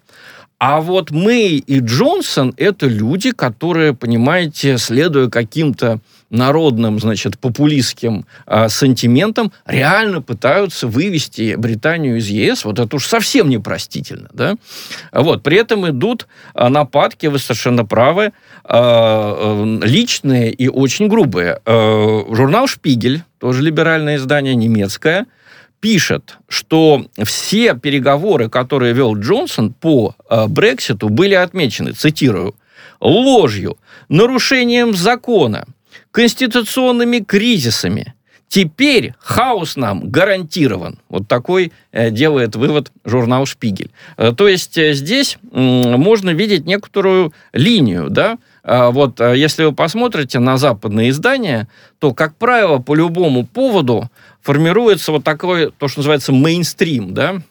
А 0.60 0.82
вот 0.82 1.10
Мэй 1.10 1.58
и 1.58 1.80
Джонсон– 1.80 2.54
это 2.58 2.86
люди, 2.86 3.32
которые, 3.32 3.96
понимаете, 3.96 4.78
следуя 4.78 5.30
каким-то 5.30 6.00
народным, 6.32 7.00
значит, 7.00 7.38
популистским 7.38 8.26
а, 8.46 8.70
сантиментам, 8.70 9.52
реально 9.66 10.22
пытаются 10.22 10.88
вывести 10.88 11.56
Британию 11.56 12.18
из 12.18 12.28
ЕС. 12.28 12.66
Вот 12.66 12.80
это 12.80 12.96
уж 12.96 13.06
совсем 13.06 13.50
непростительно, 13.50 14.30
да? 14.34 14.56
Вот, 15.12 15.44
при 15.44 15.58
этом 15.58 15.88
идут 15.90 16.28
а, 16.54 16.70
нападки, 16.70 17.28
вы 17.28 17.38
совершенно 17.38 17.86
правы, 17.86 18.32
а, 18.64 19.82
э, 19.82 19.86
личные 19.86 20.52
и 20.52 20.68
очень 20.68 21.08
грубые. 21.08 21.60
Э, 21.66 22.24
Журнал 22.32 22.68
«Шпигель», 22.68 23.24
тоже 23.40 23.62
либеральное 23.62 24.16
издание, 24.18 24.56
немецкое, 24.56 25.26
пишет, 25.80 26.38
что 26.48 27.06
все 27.24 27.74
переговоры, 27.74 28.50
которые 28.50 28.94
вел 28.94 29.18
Джонсон 29.18 29.74
по 29.74 30.16
э, 30.30 30.48
Брекситу, 30.48 31.10
были 31.10 31.34
отмечены, 31.34 31.92
цитирую, 31.94 32.56
ложью, 33.02 33.78
нарушением 34.08 34.94
закона, 34.94 35.66
конституционными 36.12 37.20
кризисами. 37.20 38.14
Теперь 38.52 39.14
хаос 39.18 39.78
нам 39.78 40.10
гарантирован. 40.10 41.00
Вот 41.08 41.26
такой 41.30 41.72
э, 41.94 42.12
делает 42.12 42.58
вывод 42.58 42.92
журнал 43.06 43.46
«Шпигель». 43.46 43.92
Э, 44.18 44.34
то 44.36 44.46
есть 44.46 44.78
э, 44.78 44.94
здесь 44.94 45.38
можно 45.54 46.32
видеть 46.32 46.66
некоторую 46.66 47.34
линию, 47.54 48.10
да, 48.10 48.40
а 48.64 48.92
вот 48.92 49.22
если 49.22 49.64
вы 49.64 49.72
посмотрите 49.72 50.40
на 50.40 50.58
западные 50.58 51.12
издания, 51.12 51.70
то, 52.00 52.14
как 52.14 52.36
правило, 52.36 52.80
по 52.80 52.94
любому 52.94 53.46
поводу 53.46 54.12
формируется 54.42 55.14
вот 55.14 55.24
такой, 55.24 55.72
то, 55.72 55.88
что 55.88 56.02
называется, 56.02 56.34
мейнстрим, 56.34 57.14
да, 57.14 57.42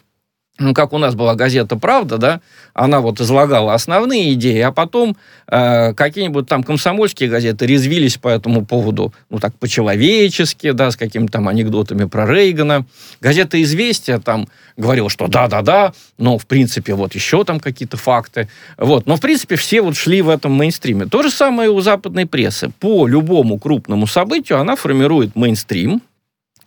ну, 0.60 0.74
как 0.74 0.92
у 0.92 0.98
нас 0.98 1.14
была 1.14 1.34
газета 1.34 1.76
«Правда», 1.76 2.18
да, 2.18 2.40
она 2.74 3.00
вот 3.00 3.20
излагала 3.20 3.72
основные 3.72 4.34
идеи, 4.34 4.60
а 4.60 4.72
потом 4.72 5.16
э, 5.48 5.94
какие-нибудь 5.94 6.46
там 6.46 6.62
комсомольские 6.62 7.30
газеты 7.30 7.66
резвились 7.66 8.18
по 8.18 8.28
этому 8.28 8.66
поводу, 8.66 9.14
ну, 9.30 9.38
так, 9.38 9.54
по-человечески, 9.58 10.72
да, 10.72 10.90
с 10.90 10.96
какими-то 10.96 11.32
там 11.32 11.48
анекдотами 11.48 12.04
про 12.04 12.26
Рейгана. 12.26 12.84
Газета 13.22 13.60
«Известия» 13.62 14.18
там 14.18 14.48
говорила, 14.76 15.08
что 15.08 15.28
да-да-да, 15.28 15.94
но, 16.18 16.36
в 16.36 16.46
принципе, 16.46 16.94
вот 16.94 17.14
еще 17.14 17.42
там 17.44 17.58
какие-то 17.58 17.96
факты. 17.96 18.48
Вот, 18.76 19.06
но, 19.06 19.16
в 19.16 19.20
принципе, 19.20 19.56
все 19.56 19.80
вот 19.80 19.96
шли 19.96 20.20
в 20.20 20.28
этом 20.28 20.52
мейнстриме. 20.52 21.06
То 21.06 21.22
же 21.22 21.30
самое 21.30 21.70
и 21.70 21.72
у 21.72 21.80
западной 21.80 22.26
прессы. 22.26 22.70
По 22.80 23.06
любому 23.06 23.58
крупному 23.58 24.06
событию 24.06 24.60
она 24.60 24.76
формирует 24.76 25.34
мейнстрим, 25.36 26.02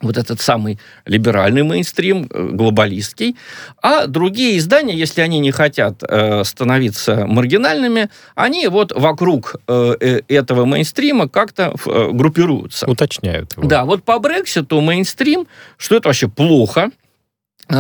вот 0.03 0.17
этот 0.17 0.41
самый 0.41 0.79
либеральный 1.05 1.63
мейнстрим, 1.63 2.27
э, 2.29 2.49
глобалистский, 2.51 3.35
а 3.81 4.07
другие 4.07 4.57
издания, 4.57 4.95
если 4.95 5.21
они 5.21 5.39
не 5.39 5.51
хотят 5.51 6.03
э, 6.03 6.43
становиться 6.43 7.25
маргинальными, 7.25 8.09
они 8.35 8.67
вот 8.67 8.91
вокруг 8.91 9.55
э, 9.67 9.95
э, 9.99 10.21
этого 10.27 10.65
мейнстрима 10.65 11.27
как-то 11.27 11.73
э, 11.85 12.09
группируются. 12.11 12.89
Уточняют 12.89 13.53
его. 13.57 13.67
Да, 13.67 13.85
вот 13.85 14.03
по 14.03 14.19
Брекситу 14.19 14.81
мейнстрим, 14.81 15.47
что 15.77 15.95
это 15.95 16.09
вообще 16.09 16.27
плохо, 16.27 16.91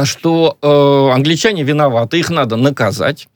что 0.03 0.57
э, 0.61 1.15
англичане 1.15 1.63
виноваты, 1.63 2.19
их 2.19 2.29
надо 2.29 2.55
наказать. 2.55 3.27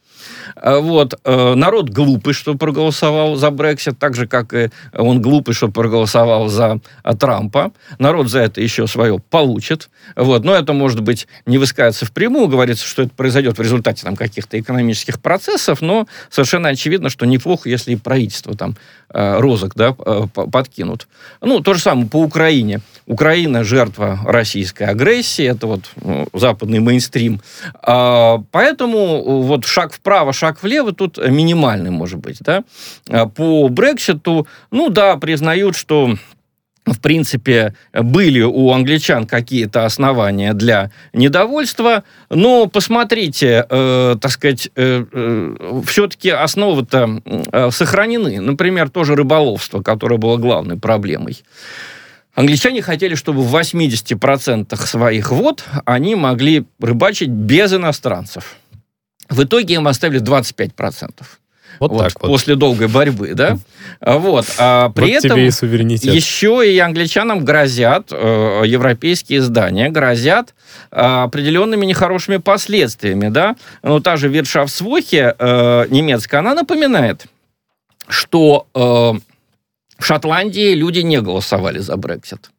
Э, 0.55 0.79
вот. 0.79 1.19
Э, 1.23 1.53
народ 1.55 1.89
глупый, 1.89 2.33
что 2.33 2.55
проголосовал 2.55 3.35
за 3.35 3.51
Брексит, 3.51 3.99
так 3.99 4.15
же, 4.15 4.27
как 4.27 4.53
и 4.53 4.69
он 4.93 5.21
глупый, 5.21 5.53
что 5.53 5.69
проголосовал 5.69 6.47
за 6.47 6.79
э, 7.03 7.15
Трампа. 7.15 7.71
Народ 7.99 8.29
за 8.29 8.39
это 8.39 8.61
еще 8.61 8.87
свое 8.87 9.19
получит. 9.19 9.89
Вот. 10.15 10.43
Но 10.43 10.53
это, 10.53 10.73
может 10.73 11.01
быть, 11.01 11.27
не 11.45 11.57
высказывается 11.57 12.05
впрямую, 12.05 12.47
говорится, 12.47 12.85
что 12.85 13.03
это 13.03 13.11
произойдет 13.15 13.57
в 13.57 13.61
результате 13.61 14.03
там, 14.03 14.15
каких-то 14.15 14.59
экономических 14.59 15.19
процессов, 15.19 15.81
но 15.81 16.07
совершенно 16.29 16.69
очевидно, 16.69 17.09
что 17.09 17.25
неплохо, 17.25 17.69
если 17.69 17.93
и 17.93 17.95
правительство 17.95 18.55
там 18.55 18.75
розок 19.09 19.73
да, 19.75 19.93
подкинут. 19.93 21.07
Ну, 21.41 21.61
то 21.61 21.73
же 21.73 21.79
самое 21.79 22.07
по 22.07 22.17
Украине. 22.17 22.81
Украина 23.05 23.63
жертва 23.63 24.19
российской 24.25 24.83
агрессии, 24.83 25.45
это 25.45 25.65
вот 25.65 25.89
западный 26.33 26.79
мейнстрим. 26.79 27.41
А, 27.81 28.43
поэтому 28.51 29.41
вот 29.43 29.65
шаг 29.65 29.93
вправо, 29.93 30.33
шаг 30.37 30.63
влево 30.63 30.93
тут 30.93 31.17
минимальный, 31.17 31.89
может 31.89 32.19
быть, 32.19 32.37
да. 32.39 32.63
А 33.09 33.27
по 33.27 33.67
Брекситу, 33.67 34.47
ну 34.71 34.89
да, 34.89 35.17
признают, 35.17 35.75
что 35.75 36.15
в 36.87 37.01
принципе, 37.01 37.73
были 37.93 38.41
у 38.41 38.71
англичан 38.71 39.25
какие-то 39.25 39.85
основания 39.85 40.53
для 40.53 40.91
недовольства, 41.13 42.03
но 42.29 42.67
посмотрите, 42.67 43.65
э, 43.69 44.15
так 44.21 44.31
сказать, 44.31 44.69
э, 44.75 45.05
э, 45.11 45.81
все-таки 45.85 46.29
основы-то 46.29 47.21
э, 47.25 47.71
сохранены. 47.71 48.39
Например, 48.39 48.89
тоже 48.89 49.15
рыболовство, 49.15 49.81
которое 49.81 50.17
было 50.17 50.37
главной 50.37 50.77
проблемой. 50.77 51.43
Англичане 52.35 52.81
хотели, 52.81 53.15
чтобы 53.15 53.41
в 53.41 53.55
80% 53.55 54.75
своих 54.75 55.31
вод 55.31 55.65
они 55.85 56.15
могли 56.15 56.65
рыбачить 56.79 57.29
без 57.29 57.73
иностранцев. 57.73 58.57
В 59.29 59.43
итоге 59.43 59.75
им 59.75 59.87
оставили 59.87 60.21
25%. 60.21 61.11
Вот, 61.79 61.91
вот 61.91 62.03
так 62.03 62.13
вот. 62.21 62.27
После 62.27 62.55
долгой 62.55 62.87
борьбы, 62.87 63.33
да? 63.33 63.57
Вот. 64.01 64.45
А 64.57 64.89
при 64.89 65.13
вот 65.13 65.25
этом 65.25 65.39
и 65.39 65.51
еще 66.15 66.63
и 66.65 66.77
англичанам 66.79 67.45
грозят, 67.45 68.11
э, 68.11 68.63
европейские 68.65 69.39
издания 69.39 69.89
грозят 69.89 70.55
э, 70.91 70.99
определенными 70.99 71.85
нехорошими 71.85 72.37
последствиями, 72.37 73.29
да? 73.29 73.55
Ну, 73.83 73.99
та 73.99 74.17
же 74.17 74.27
Виртшафтсвохе 74.27 75.35
э, 75.37 75.85
немецкая, 75.89 76.39
она 76.39 76.55
напоминает, 76.55 77.25
что 78.07 78.67
э, 78.73 78.79
в 78.79 80.05
Шотландии 80.05 80.73
люди 80.73 80.99
не 80.99 81.21
голосовали 81.21 81.79
за 81.79 81.97
Брексит. 81.97 82.49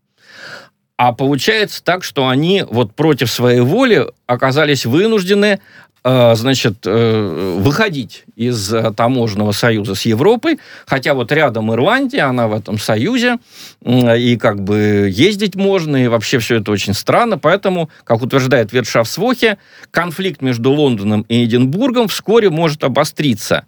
А 0.97 1.13
получается 1.13 1.83
так, 1.85 2.03
что 2.03 2.27
они 2.27 2.65
вот 2.69 2.93
против 2.93 3.31
своей 3.31 3.61
воли 3.61 4.09
оказались 4.27 4.85
вынуждены 4.85 5.61
значит, 6.05 6.87
э, 6.87 7.57
выходить 7.59 8.25
из 8.37 8.73
э, 8.73 8.93
таможенного 8.93 9.53
союза 9.53 9.95
с 9.95 10.03
Европой, 10.03 10.59
хотя 10.87 11.15
вот 11.15 11.33
рядом 11.33 11.73
Ирландия, 11.73 12.23
она 12.23 12.49
в 12.49 12.55
этом 12.55 12.79
союзе, 12.79 13.39
и 13.85 14.37
как 14.41 14.63
бы 14.63 15.11
ездить 15.13 15.55
можно, 15.57 15.97
и 15.97 16.09
вообще 16.09 16.39
все 16.39 16.57
это 16.57 16.71
очень 16.73 16.95
странно, 16.95 17.39
поэтому, 17.39 17.91
как 18.05 18.23
утверждает 18.23 18.73
Виртшафтсвохе, 18.73 19.59
конфликт 19.91 20.41
между 20.41 20.71
Лондоном 20.71 21.23
и 21.29 21.45
Эдинбургом 21.45 22.09
вскоре 22.09 22.51
может 22.51 22.85
обостриться. 22.85 23.67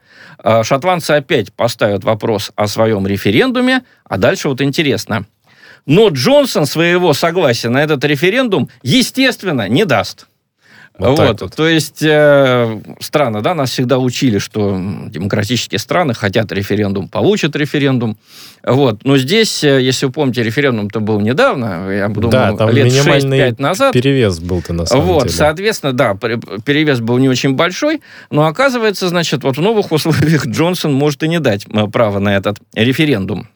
Шотландцы 0.63 1.13
опять 1.13 1.53
поставят 1.53 2.05
вопрос 2.05 2.53
о 2.57 2.67
своем 2.67 3.07
референдуме, 3.07 3.83
а 4.05 4.17
дальше 4.19 4.49
вот 4.49 4.61
интересно. 4.61 5.27
Но 5.87 6.09
Джонсон 6.09 6.67
своего 6.67 7.13
согласия 7.15 7.69
на 7.69 7.83
этот 7.83 8.05
референдум, 8.05 8.69
естественно, 8.83 9.69
не 9.69 9.85
даст. 9.85 10.27
Вот, 11.01 11.19
вот. 11.19 11.41
вот. 11.41 11.55
То 11.55 11.67
есть 11.67 12.03
э, 12.03 12.81
странно, 13.01 13.41
да, 13.41 13.55
нас 13.55 13.71
всегда 13.71 13.99
учили, 13.99 14.39
что 14.39 14.79
демократические 15.09 15.79
страны 15.79 16.13
хотят 16.15 16.53
референдум, 16.53 17.09
получат 17.09 17.57
референдум. 17.57 18.19
Вот. 18.63 19.05
Но 19.05 19.17
здесь, 19.17 19.65
э, 19.65 19.81
если 19.81 20.07
вы 20.07 20.13
помните, 20.13 20.43
референдум-то 20.43 21.01
был 21.01 21.21
недавно, 21.21 21.91
я 21.91 22.09
думаю, 22.09 22.31
да, 22.31 22.57
там 22.57 22.71
лет 22.71 22.89
6-5 22.89 23.61
назад. 23.61 23.95
перевес 23.95 24.39
был-то 24.41 24.75
на 24.75 24.85
самом 24.85 25.07
вот, 25.07 25.23
деле. 25.23 25.35
Соответственно, 25.35 25.93
да, 25.95 26.15
перевес 26.15 27.01
был 27.01 27.19
не 27.19 27.29
очень 27.29 27.55
большой, 27.55 28.03
но 28.31 28.47
оказывается, 28.47 29.09
значит, 29.09 29.43
вот 29.43 29.57
в 29.57 29.61
новых 29.61 29.93
условиях 29.93 30.47
Джонсон 30.47 30.93
может 30.93 31.23
и 31.23 31.29
не 31.29 31.41
дать 31.41 31.67
право 31.93 32.19
на 32.19 32.37
этот 32.37 32.59
референдум. 32.75 33.49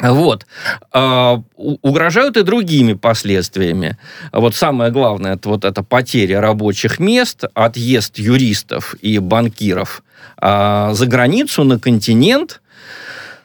Вот. 0.00 0.46
А, 0.90 1.42
угрожают 1.56 2.36
и 2.36 2.42
другими 2.42 2.94
последствиями. 2.94 3.98
Вот 4.32 4.54
самое 4.54 4.90
главное, 4.90 5.34
это 5.34 5.48
вот 5.48 5.64
эта 5.64 5.82
потеря 5.82 6.40
рабочих 6.40 6.98
мест, 6.98 7.44
отъезд 7.54 8.18
юристов 8.18 8.94
и 9.00 9.18
банкиров 9.18 10.02
а, 10.38 10.92
за 10.94 11.06
границу, 11.06 11.64
на 11.64 11.78
континент. 11.78 12.62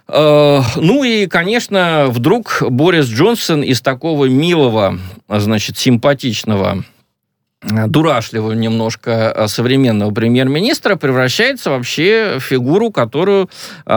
А, 0.07 0.63
ну 0.77 1.03
и, 1.03 1.27
конечно, 1.27 2.07
вдруг 2.07 2.63
Борис 2.69 3.05
Джонсон 3.05 3.61
из 3.61 3.81
такого 3.81 4.25
милого, 4.25 4.99
значит, 5.27 5.77
симпатичного 5.77 6.83
Э, 7.63 7.87
дурашливого 7.87 8.51
немножко 8.51 9.33
э, 9.35 9.47
современного 9.47 10.11
премьер-министра 10.11 10.95
превращается 10.95 11.71
вообще 11.71 12.35
в 12.37 12.41
фигуру, 12.41 12.91
которую 12.91 13.49
э, 13.87 13.91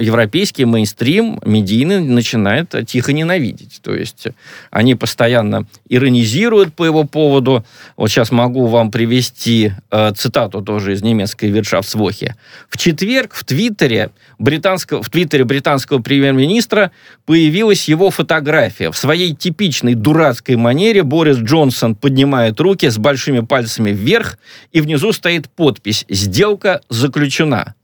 европейский 0.00 0.64
мейнстрим 0.64 1.38
медийный 1.44 2.00
начинает 2.00 2.74
тихо 2.88 3.12
ненавидеть. 3.12 3.78
То 3.82 3.94
есть 3.94 4.26
они 4.72 4.96
постоянно 4.96 5.66
иронизируют 5.88 6.74
по 6.74 6.84
его 6.84 7.04
поводу. 7.04 7.64
Вот 7.96 8.08
сейчас 8.08 8.32
могу 8.32 8.66
вам 8.66 8.90
привести 8.90 9.70
э, 9.92 10.12
цитату 10.16 10.60
тоже 10.60 10.94
из 10.94 11.02
немецкой 11.02 11.50
Виртшафтсвохи. 11.50 12.34
В 12.68 12.78
четверг 12.78 13.34
в 13.34 13.44
Твиттере 13.44 14.10
британского, 14.40 15.04
в 15.04 15.10
Твиттере 15.10 15.44
британского 15.44 16.02
премьер-министра 16.02 16.90
появилась 17.26 17.88
его 17.88 18.10
фотография. 18.10 18.90
В 18.90 18.96
своей 18.96 19.34
типичной 19.34 19.94
дурацкой 19.94 20.56
манере 20.56 21.02
Борис 21.02 21.36
Джонсон 21.36 21.94
поднимает 21.96 22.58
руки 22.60 22.88
с 22.88 22.96
большими 22.96 23.40
пальцами 23.40 23.90
вверх, 23.90 24.38
и 24.72 24.80
внизу 24.80 25.12
стоит 25.12 25.50
подпись 25.50 26.06
«Сделка 26.08 26.80
заключена». 26.88 27.74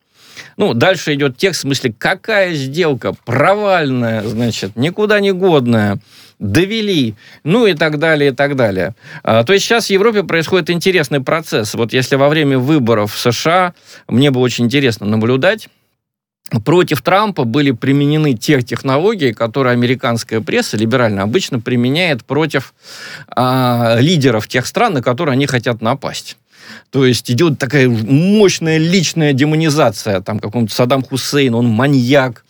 Ну, 0.57 0.75
дальше 0.75 1.15
идет 1.15 1.37
текст 1.37 1.61
в 1.61 1.63
смысле, 1.63 1.95
какая 1.97 2.55
сделка? 2.55 3.15
Провальная, 3.25 4.23
значит, 4.23 4.77
никуда 4.77 5.21
не 5.21 5.33
годная 5.33 6.01
довели, 6.39 7.15
ну 7.45 7.67
и 7.67 7.75
так 7.75 7.99
далее, 7.99 8.31
и 8.33 8.35
так 8.35 8.57
далее. 8.57 8.95
А, 9.23 9.45
то 9.45 9.53
есть 9.53 9.65
сейчас 9.65 9.87
в 9.87 9.91
Европе 9.91 10.25
происходит 10.25 10.71
интересный 10.71 11.21
процесс. 11.21 11.75
Вот 11.75 11.93
если 11.93 12.17
во 12.17 12.29
время 12.29 12.59
выборов 12.59 13.15
в 13.15 13.19
США 13.19 13.75
мне 14.09 14.31
было 14.31 14.43
очень 14.43 14.65
интересно 14.65 15.07
наблюдать, 15.07 15.69
против 16.61 17.03
Трампа 17.03 17.45
были 17.45 17.71
применены 17.71 18.35
те 18.35 18.63
технологии, 18.63 19.33
которые 19.33 19.73
американская 19.73 20.41
пресса 20.41 20.77
либерально 20.77 21.23
обычно 21.23 21.61
применяет 21.61 22.25
против 22.25 22.75
э, 23.35 23.97
лидеров 24.01 24.49
тех 24.49 24.67
стран, 24.67 24.95
на 24.95 25.03
которые 25.03 25.33
они 25.35 25.47
хотят 25.47 25.81
напасть. 25.81 26.37
То 26.91 27.05
есть 27.05 27.31
идет 27.31 27.59
такая 27.59 27.89
мощная 27.89 28.79
личная 28.79 29.33
демонизация, 29.33 30.21
там 30.21 30.39
какой-нибудь 30.39 30.73
Саддам 30.73 31.03
Хусейн, 31.03 31.55
он 31.55 31.67
маньяк, 31.67 32.45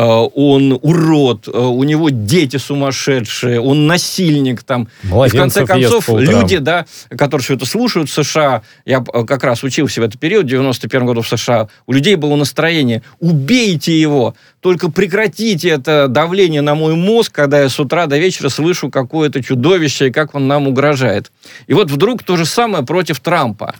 он 0.00 0.76
урод, 0.82 1.46
э, 1.46 1.56
у 1.56 1.84
него 1.84 2.08
дети 2.10 2.56
сумасшедшие, 2.56 3.60
он 3.60 3.86
насильник 3.86 4.64
там. 4.64 4.88
Младенцев 5.04 5.34
и 5.34 5.36
в 5.36 5.40
конце 5.40 5.66
концов, 5.66 6.08
люди, 6.08 6.58
да, 6.58 6.84
которые 7.10 7.44
все 7.44 7.54
это 7.54 7.64
слушают 7.64 8.10
в 8.10 8.12
США, 8.12 8.62
я 8.84 9.04
э, 9.12 9.24
как 9.24 9.44
раз 9.44 9.62
учился 9.62 10.00
в 10.00 10.04
этот 10.04 10.18
период, 10.18 10.46
в 10.46 10.48
91 10.48 11.06
году 11.06 11.22
в 11.22 11.28
США, 11.28 11.68
у 11.86 11.92
людей 11.92 12.16
было 12.16 12.34
настроение, 12.34 13.02
убейте 13.20 13.98
его, 13.98 14.34
только 14.58 14.90
прекратите 14.90 15.68
это 15.68 16.08
давление 16.08 16.60
на 16.60 16.74
мой 16.74 16.96
мозг, 16.96 17.30
когда 17.30 17.60
я 17.60 17.68
с 17.68 17.78
утра 17.78 18.06
до 18.06 18.18
вечера 18.18 18.48
слышу 18.48 18.90
какое-то 18.90 19.44
чудовище 19.44 20.08
и 20.08 20.10
как 20.10 20.34
он 20.34 20.48
нам 20.48 20.66
угрожает. 20.66 21.30
И 21.68 21.74
вот 21.74 21.92
вдруг 21.92 22.24
то 22.24 22.36
же 22.36 22.46
самое 22.46 22.84
против 22.84 23.20
Трампа. 23.20 23.76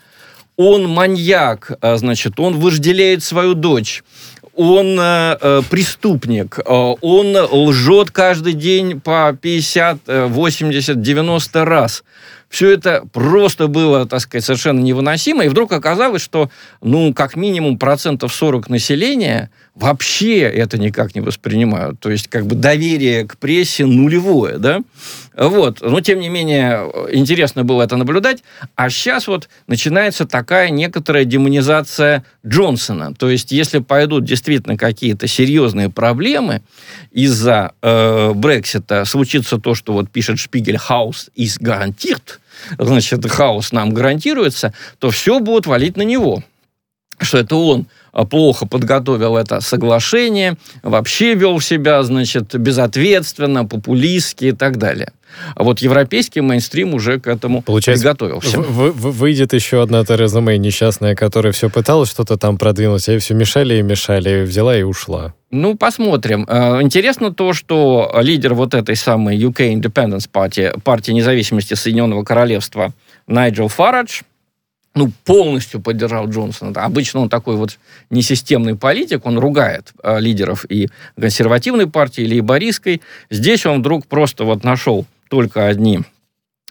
Он 0.56 0.88
маньяк, 0.88 1.72
значит, 1.82 2.38
он 2.38 2.60
вожделеет 2.60 3.24
свою 3.24 3.54
дочь 3.54 4.04
он 4.56 4.98
э, 4.98 5.36
э, 5.40 5.62
преступник, 5.68 6.58
э, 6.58 6.62
он 6.68 7.36
лжет 7.36 8.10
каждый 8.10 8.52
день 8.52 9.00
по 9.00 9.36
50, 9.40 10.00
80, 10.06 11.00
90 11.00 11.64
раз. 11.64 12.04
Все 12.48 12.70
это 12.70 13.04
просто 13.12 13.66
было, 13.66 14.06
так 14.06 14.20
сказать, 14.20 14.44
совершенно 14.44 14.78
невыносимо. 14.78 15.44
И 15.44 15.48
вдруг 15.48 15.72
оказалось, 15.72 16.22
что, 16.22 16.50
ну, 16.80 17.12
как 17.12 17.34
минимум 17.34 17.78
процентов 17.78 18.32
40 18.32 18.68
населения– 18.68 19.50
вообще 19.74 20.40
это 20.40 20.78
никак 20.78 21.14
не 21.14 21.20
воспринимают. 21.20 22.00
То 22.00 22.10
есть, 22.10 22.28
как 22.28 22.46
бы 22.46 22.54
доверие 22.54 23.26
к 23.26 23.36
прессе 23.36 23.86
нулевое, 23.86 24.58
да? 24.58 24.80
Вот. 25.36 25.80
Но, 25.80 26.00
тем 26.00 26.20
не 26.20 26.28
менее, 26.28 26.90
интересно 27.10 27.64
было 27.64 27.82
это 27.82 27.96
наблюдать. 27.96 28.44
А 28.76 28.88
сейчас 28.88 29.26
вот 29.26 29.48
начинается 29.66 30.26
такая 30.26 30.70
некоторая 30.70 31.24
демонизация 31.24 32.24
Джонсона. 32.46 33.14
То 33.14 33.28
есть, 33.28 33.50
если 33.50 33.78
пойдут 33.78 34.24
действительно 34.24 34.76
какие-то 34.76 35.26
серьезные 35.26 35.90
проблемы 35.90 36.62
из-за 37.10 37.72
э, 37.82 38.32
Брексита, 38.34 39.04
случится 39.04 39.58
то, 39.58 39.74
что 39.74 39.92
вот 39.92 40.10
пишет 40.10 40.38
Шпигель 40.38 40.78
«Хаус 40.78 41.30
из 41.34 41.58
гарантирт», 41.58 42.40
значит, 42.78 43.28
хаос 43.28 43.72
нам 43.72 43.92
гарантируется, 43.92 44.72
то 44.98 45.10
все 45.10 45.40
будут 45.40 45.66
валить 45.66 45.96
на 45.96 46.02
него 46.02 46.42
что 47.20 47.38
это 47.38 47.56
он 47.56 47.86
плохо 48.22 48.66
подготовил 48.66 49.36
это 49.36 49.60
соглашение, 49.60 50.56
вообще 50.82 51.34
вел 51.34 51.60
себя, 51.60 52.02
значит, 52.04 52.54
безответственно, 52.54 53.64
популистски 53.64 54.46
и 54.46 54.52
так 54.52 54.78
далее. 54.78 55.10
А 55.54 55.64
вот 55.64 55.80
европейский 55.80 56.40
мейнстрим 56.40 56.94
уже 56.94 57.20
к 57.20 57.26
этому 57.26 57.62
Получается, 57.62 58.02
приготовился. 58.02 58.60
В, 58.60 58.92
в, 58.92 59.18
выйдет 59.18 59.52
еще 59.52 59.82
одна 59.82 60.04
Тереза 60.04 60.40
Мэй 60.40 60.58
несчастная, 60.58 61.14
которая 61.14 61.52
все 61.52 61.70
пыталась 61.70 62.10
что-то 62.10 62.36
там 62.36 62.56
продвинуть, 62.56 63.08
а 63.08 63.18
все 63.18 63.34
мешали 63.34 63.78
и 63.78 63.82
мешали, 63.82 64.42
взяла 64.42 64.76
и 64.76 64.82
ушла. 64.82 65.34
Ну, 65.50 65.76
посмотрим. 65.76 66.46
Э, 66.48 66.80
интересно 66.82 67.32
то, 67.32 67.52
что 67.52 68.12
лидер 68.20 68.54
вот 68.54 68.74
этой 68.74 68.96
самой 68.96 69.38
UK 69.38 69.74
Independence 69.74 70.28
Party, 70.32 70.80
партии 70.82 71.12
независимости 71.12 71.74
Соединенного 71.74 72.24
Королевства, 72.24 72.92
Найджел 73.26 73.68
Фарадж, 73.68 74.22
ну, 74.94 75.10
полностью 75.24 75.80
поддержал 75.80 76.28
Джонсона. 76.28 76.72
Обычно 76.82 77.20
он 77.20 77.28
такой 77.28 77.56
вот 77.56 77.78
несистемный 78.10 78.76
политик, 78.76 79.26
он 79.26 79.38
ругает 79.38 79.92
э, 80.02 80.20
лидеров 80.20 80.64
и 80.68 80.88
консервативной 81.20 81.88
партии, 81.88 82.22
и 82.22 82.28
лейбористской. 82.28 83.02
Здесь 83.30 83.66
он 83.66 83.80
вдруг 83.80 84.06
просто 84.06 84.44
вот 84.44 84.62
нашел 84.62 85.04
только 85.28 85.66
одни 85.66 86.00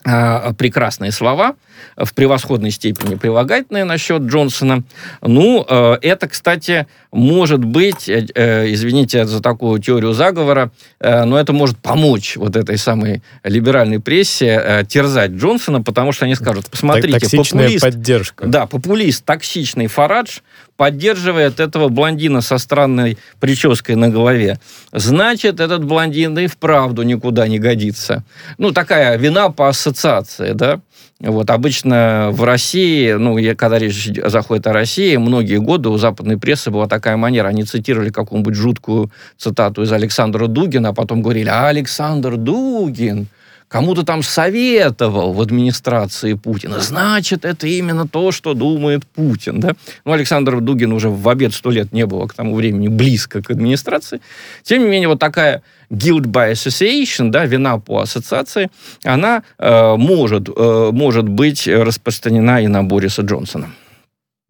прекрасные 0.04 1.12
слова– 1.12 1.56
в 1.98 2.14
превосходной 2.14 2.72
степени 2.72 3.16
прилагательное 3.16 3.86
насчет 3.86 4.24
Джонсона. 4.24 4.84
Ну, 5.22 5.66
э, 5.68 5.98
это, 6.02 6.28
кстати, 6.28 6.88
может 7.12 7.64
быть, 7.64 8.10
э, 8.10 8.26
э, 8.34 8.74
извините 8.74 9.26
за 9.26 9.42
такую 9.42 9.80
теорию 9.80 10.14
заговора, 10.14 10.72
но 11.00 11.38
это 11.38 11.54
может 11.54 11.78
помочь 11.78 12.38
вот 12.38 12.56
этой 12.56 12.78
самой 12.78 13.22
либеральной 13.44 14.00
прессе 14.00 14.86
терзать 14.88 15.32
Джонсона, 15.32 15.82
потому 15.82 16.12
что 16.12 16.26
они 16.26 16.36
скажут, 16.36 16.68
посмотрите, 16.70 17.20
Токсичная 17.20 17.64
популист, 17.64 17.82
поддержка. 17.84 18.48
Да, 18.48 18.66
популист, 18.66 19.26
токсичный 19.26 19.88
Фарадж 19.88 20.40
поддерживает 20.78 21.60
этого 21.60 21.88
блондина 21.90 22.42
со 22.42 22.58
странной 22.58 23.18
прической 23.40 23.96
на 23.96 24.10
голове. 24.10 24.60
Значит, 24.92 25.60
этот 25.60 25.84
блондин 25.84 26.38
и 26.40 26.48
вправду 26.48 27.04
никуда 27.04 27.48
не 27.48 27.60
годится. 27.60 28.24
Ну, 28.58 28.72
такая 28.72 29.18
вина 29.18 29.50
по 29.50 29.70
ассоциации, 29.70 30.54
да. 30.54 30.80
Вот 31.20 31.50
обычно 31.52 32.30
в 32.34 32.44
России, 32.44 33.14
ну, 33.14 33.38
я, 33.38 33.56
когда 33.56 33.80
речь 33.80 34.10
заходит 34.26 34.68
о 34.68 34.74
России, 34.74 35.16
многие 35.16 35.58
годы 35.58 35.88
у 35.90 35.98
западной 35.98 36.38
прессы 36.38 36.70
была 36.70 36.88
такая 36.88 37.16
манера. 37.16 37.48
Они 37.48 37.64
цитировали 37.64 38.10
какую-нибудь 38.10 38.56
жуткую 38.56 39.10
цитату 39.38 39.84
из 39.84 39.92
Александра 39.94 40.48
Дугина, 40.48 40.90
а 40.90 40.94
потом 40.94 41.22
говорили, 41.22 41.48
а 41.48 41.70
Александр 41.70 42.36
Дугин 42.36 43.28
кому-то 43.74 44.04
там 44.04 44.22
советовал 44.22 45.34
в 45.34 45.42
администрации 45.42 46.36
Путина. 46.36 46.80
Значит, 46.80 47.44
это 47.44 47.66
именно 47.66 48.08
то, 48.08 48.32
что 48.32 48.54
думает 48.54 49.04
Путин. 49.08 49.60
Да? 49.60 49.72
Ну, 50.06 50.12
Александр 50.12 50.62
Дугин 50.62 50.94
уже 50.94 51.10
в 51.10 51.28
обед 51.28 51.56
сто 51.56 51.72
лет 51.72 51.92
не 51.92 52.06
было 52.06 52.28
к 52.28 52.36
тому 52.36 52.54
времени 52.54 52.88
близко 52.88 53.42
к 53.42 53.50
администрации. 53.50 54.22
Тем 54.62 54.84
не 54.84 54.90
менее, 54.90 55.08
вот 55.08 55.18
такая 55.18 55.64
guilt 55.90 56.26
by 56.26 56.52
association, 56.52 57.32
да, 57.32 57.46
вина 57.46 57.80
по 57.80 58.02
ассоциации, 58.02 58.70
она 59.04 59.42
э, 59.58 59.96
может, 59.96 60.50
э, 60.56 60.90
может 60.94 61.28
быть 61.28 61.68
распространена 61.68 62.62
и 62.62 62.68
на 62.68 62.84
Бориса 62.84 63.24
Джонсона. 63.24 63.72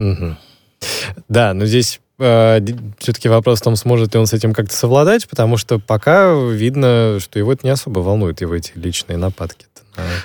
Угу. 0.01 0.36
Да, 1.29 1.53
но 1.53 1.65
здесь 1.65 2.01
все-таки 2.17 3.28
вопрос 3.28 3.60
в 3.60 3.63
том, 3.63 3.76
сможет 3.76 4.13
ли 4.13 4.19
он 4.19 4.28
с 4.28 4.34
этим 4.34 4.54
как-то 4.54 4.76
совладать, 4.76 5.28
потому 5.28 5.58
что 5.58 5.80
пока 5.80 6.34
видно, 6.34 7.17
что 7.19 7.39
его 7.39 7.54
это 7.54 7.65
не 7.65 7.71
особо 7.71 7.99
волнует, 7.99 8.41
его 8.41 8.56
эти 8.56 8.71
личные 8.76 9.17
нападки. 9.17 9.65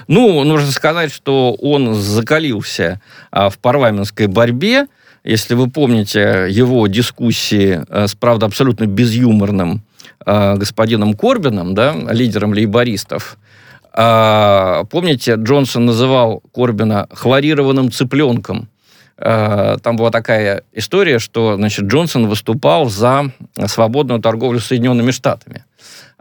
Ну, 0.07 0.45
нужно 0.45 0.71
сказать, 0.73 1.13
что 1.13 1.55
он 1.55 1.95
закалился 1.95 3.01
а, 3.31 3.51
в 3.51 3.59
парламентской 3.59 4.27
борьбе. 4.27 4.87
Если 5.25 5.55
вы 5.55 5.69
помните 5.69 6.47
его 6.49 6.87
дискуссии 6.87 7.83
а, 7.89 8.07
с, 8.09 8.15
правда, 8.15 8.47
абсолютно 8.47 8.87
безюморным 8.87 9.83
а, 10.25 10.57
господином 10.57 11.15
Корбином, 11.15 11.75
да, 11.75 11.95
лидером 12.11 12.55
лейбористов, 12.55 13.37
а, 13.93 14.85
помните, 14.85 15.35
Джонсон 15.37 15.87
называл 15.87 16.43
Корбина 16.55 17.09
хлорированным 17.13 17.91
цыпленком. 17.91 18.69
Э, 19.19 19.77
там 19.83 19.97
была 19.97 20.11
такая 20.11 20.63
история, 20.73 21.19
что 21.19 21.57
значит, 21.57 21.87
Джонсон 21.87 22.29
выступал 22.29 22.89
за 22.89 23.33
свободную 23.67 24.21
торговлю 24.21 24.61
с 24.61 24.67
Соединенными 24.67 25.11
Штатами. 25.11 25.65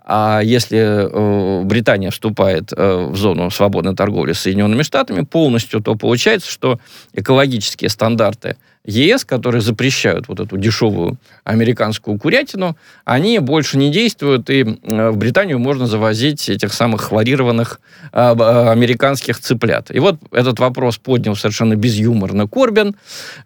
А 0.10 0.40
если 0.42 0.80
э, 0.80 1.64
Британия 1.64 2.12
вступает 2.12 2.72
э, 2.72 3.08
в 3.12 3.16
зону 3.18 3.52
свободной 3.52 3.94
торговли 3.94 4.32
с 4.32 4.40
Соединенными 4.40 4.82
Штатами 4.84 5.26
полностью, 5.26 5.82
то 5.82 5.96
получается, 5.96 6.50
что 6.50 6.80
экологические 7.14 7.90
стандарты 7.90 8.56
ЕС, 8.88 9.26
которые 9.26 9.62
запрещают 9.62 10.30
вот 10.30 10.40
эту 10.40 10.58
дешевую 10.58 11.18
американскую 11.44 12.18
курятину, 12.18 12.78
они 13.04 13.40
больше 13.40 13.78
не 13.78 13.92
действуют, 13.92 14.50
и 14.50 14.64
э, 14.64 15.10
в 15.10 15.18
Британию 15.18 15.60
можно 15.60 15.88
завозить 15.88 16.48
этих 16.50 16.74
самых 16.74 17.02
хлорированных 17.02 17.82
а, 18.14 18.34
а, 18.40 18.72
американских 18.72 19.40
цыплят. 19.40 19.92
И 19.92 20.00
вот 20.00 20.16
этот 20.32 20.60
вопрос 20.60 20.98
поднял 20.98 21.36
совершенно 21.36 21.76
безюморно 21.76 22.48
Корбин, 22.48 22.96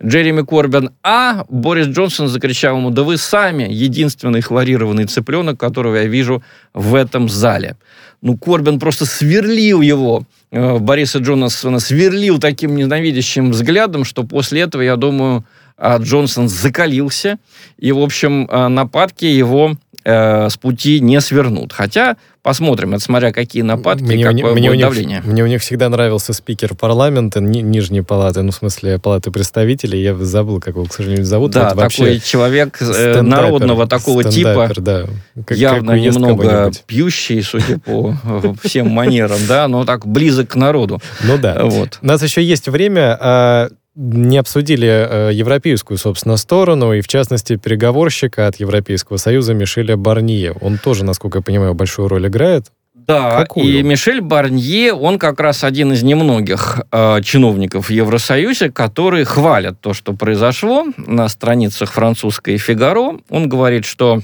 Джереми 0.03 0.43
Корбин, 0.43 0.91
а 1.01 1.45
Борис 1.49 1.87
Джонсон 1.87 2.27
закричал 2.27 2.77
ему, 2.77 2.91
да 2.91 3.01
вы 3.01 3.17
сами 3.17 3.63
единственный 3.63 4.41
хлорированный 4.41 5.05
цыпленок, 5.05 5.59
которого 5.59 5.95
я 5.95 6.05
вижу 6.05 6.43
в 6.73 6.93
этом 6.93 7.27
зале. 7.27 7.77
Ну, 8.21 8.37
Корбин 8.37 8.79
просто 8.79 9.07
сверлил 9.07 9.81
его 9.81 10.23
Бориса 10.51 11.19
Джонсона 11.19 11.79
сверлил 11.79 12.37
таким 12.37 12.75
ненавидящим 12.75 13.51
взглядом, 13.51 14.03
что 14.03 14.23
после 14.23 14.61
этого, 14.61 14.81
я 14.81 14.97
думаю, 14.97 15.45
а, 15.77 15.97
Джонсон 15.97 16.47
закалился, 16.49 17.39
и, 17.77 17.91
в 17.91 17.99
общем, 17.99 18.47
а, 18.51 18.69
нападки 18.69 19.25
его 19.25 19.75
э, 20.03 20.49
с 20.49 20.57
пути 20.57 20.99
не 20.99 21.19
свернут. 21.21 21.73
Хотя, 21.73 22.17
посмотрим, 22.41 22.93
это 22.93 23.03
смотря 23.03 23.31
какие 23.31 23.61
нападки, 23.61 24.03
мне, 24.03 24.23
какое 24.23 24.53
мне, 24.53 24.69
будет 24.69 24.71
мне 24.71 24.83
давление. 24.85 25.17
Них, 25.17 25.25
мне 25.25 25.43
у 25.43 25.47
них 25.47 25.61
всегда 25.61 25.89
нравился 25.89 26.33
спикер 26.33 26.75
парламента, 26.75 27.39
ни, 27.39 27.59
нижней 27.59 28.01
палаты, 28.01 28.41
ну, 28.41 28.51
в 28.51 28.55
смысле, 28.55 28.99
палаты 28.99 29.31
представителей, 29.31 30.01
я 30.01 30.15
забыл, 30.15 30.59
как 30.59 30.75
его, 30.75 30.85
к 30.85 30.93
сожалению, 30.93 31.25
зовут. 31.25 31.51
Да, 31.51 31.73
вот 31.73 31.89
такой 31.89 32.19
человек 32.19 32.77
э, 32.81 33.21
народного 33.21 33.87
такого 33.87 34.23
типа, 34.23 34.71
да. 34.77 35.05
как, 35.45 35.57
явно 35.57 35.93
как 35.93 36.01
немного 36.01 36.71
пьющий, 36.87 37.41
судя 37.41 37.79
по 37.79 38.15
всем 38.63 38.89
манерам, 38.89 39.39
да, 39.47 39.67
но 39.67 39.85
так 39.85 40.05
близок 40.05 40.49
к 40.49 40.55
народу. 40.55 40.99
Ну 41.23 41.37
да. 41.37 41.63
Вот. 41.63 41.99
У 42.01 42.05
нас 42.05 42.23
еще 42.23 42.43
есть 42.43 42.67
время, 42.67 43.17
а 43.19 43.69
не 43.95 44.37
обсудили 44.37 44.87
э, 44.87 45.33
европейскую, 45.33 45.97
собственно, 45.97 46.37
сторону, 46.37 46.93
и, 46.93 47.01
в 47.01 47.07
частности, 47.07 47.57
переговорщика 47.57 48.47
от 48.47 48.55
Европейского 48.57 49.17
Союза 49.17 49.53
Мишеля 49.53 49.97
Барнье. 49.97 50.53
Он 50.61 50.77
тоже, 50.77 51.03
насколько 51.03 51.39
я 51.39 51.41
понимаю, 51.41 51.73
большую 51.73 52.07
роль 52.07 52.27
играет. 52.27 52.71
Да, 52.93 53.39
Какую? 53.39 53.65
и 53.65 53.81
Мишель 53.81 54.21
Барнье, 54.21 54.93
он 54.93 55.17
как 55.19 55.39
раз 55.39 55.63
один 55.63 55.91
из 55.91 56.03
немногих 56.03 56.81
э, 56.91 57.21
чиновников 57.23 57.89
в 57.89 57.91
Евросоюзе, 57.91 58.71
которые 58.71 59.25
хвалят 59.25 59.81
то, 59.81 59.93
что 59.93 60.13
произошло 60.13 60.87
на 60.97 61.27
страницах 61.27 61.91
французской 61.91 62.57
«Фигаро». 62.57 63.19
Он 63.29 63.49
говорит, 63.49 63.85
что 63.85 64.21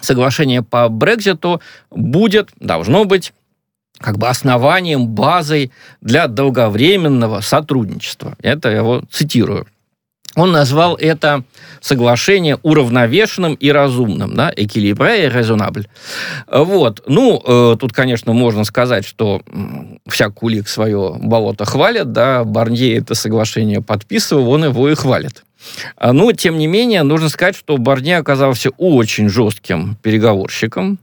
соглашение 0.00 0.62
по 0.62 0.88
Брекзиту 0.88 1.62
будет, 1.90 2.50
должно 2.58 3.04
быть 3.04 3.32
как 4.00 4.18
бы 4.18 4.28
основанием, 4.28 5.08
базой 5.08 5.70
для 6.00 6.26
долговременного 6.26 7.40
сотрудничества. 7.40 8.36
Это 8.40 8.70
я 8.70 8.78
его 8.78 9.02
цитирую. 9.10 9.66
Он 10.36 10.52
назвал 10.52 10.94
это 10.94 11.42
соглашение 11.80 12.56
уравновешенным 12.62 13.54
и 13.54 13.72
разумным, 13.72 14.36
да, 14.36 14.52
экилибре 14.54 15.26
и 15.26 15.28
резонабль. 15.28 15.88
Вот. 16.50 17.02
Ну, 17.06 17.42
э, 17.44 17.76
тут, 17.80 17.92
конечно, 17.92 18.32
можно 18.32 18.62
сказать, 18.62 19.04
что 19.04 19.42
всяк 20.08 20.34
кулик 20.34 20.68
свое 20.68 21.16
болото 21.20 21.64
хвалит, 21.64 22.12
да, 22.12 22.44
Барнье 22.44 22.96
это 22.96 23.16
соглашение 23.16 23.82
подписывал, 23.82 24.50
он 24.50 24.64
его 24.64 24.88
и 24.88 24.94
хвалит. 24.94 25.42
А, 25.96 26.12
но, 26.12 26.30
тем 26.32 26.58
не 26.58 26.68
менее, 26.68 27.02
нужно 27.02 27.28
сказать, 27.28 27.56
что 27.56 27.76
Барнье 27.76 28.18
оказался 28.18 28.70
очень 28.78 29.28
жестким 29.28 29.96
переговорщиком, 30.00 31.00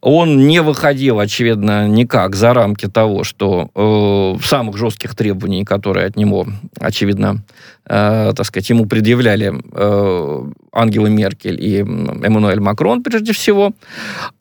он 0.00 0.46
не 0.46 0.60
выходил, 0.60 1.20
очевидно, 1.20 1.88
никак 1.88 2.36
за 2.36 2.52
рамки 2.52 2.86
того, 2.86 3.24
что 3.24 3.70
э, 3.74 4.44
самых 4.44 4.76
жестких 4.76 5.14
требований, 5.14 5.64
которые 5.64 6.06
от 6.06 6.16
него, 6.16 6.46
очевидно, 6.78 7.42
э, 7.86 8.32
так 8.36 8.46
сказать, 8.46 8.68
ему 8.68 8.86
предъявляли 8.86 9.54
э, 9.72 10.52
Ангела 10.72 11.06
Меркель 11.06 11.60
и 11.60 11.78
Эммануэль 11.78 12.60
Макрон, 12.60 13.02
прежде 13.02 13.32
всего. 13.32 13.72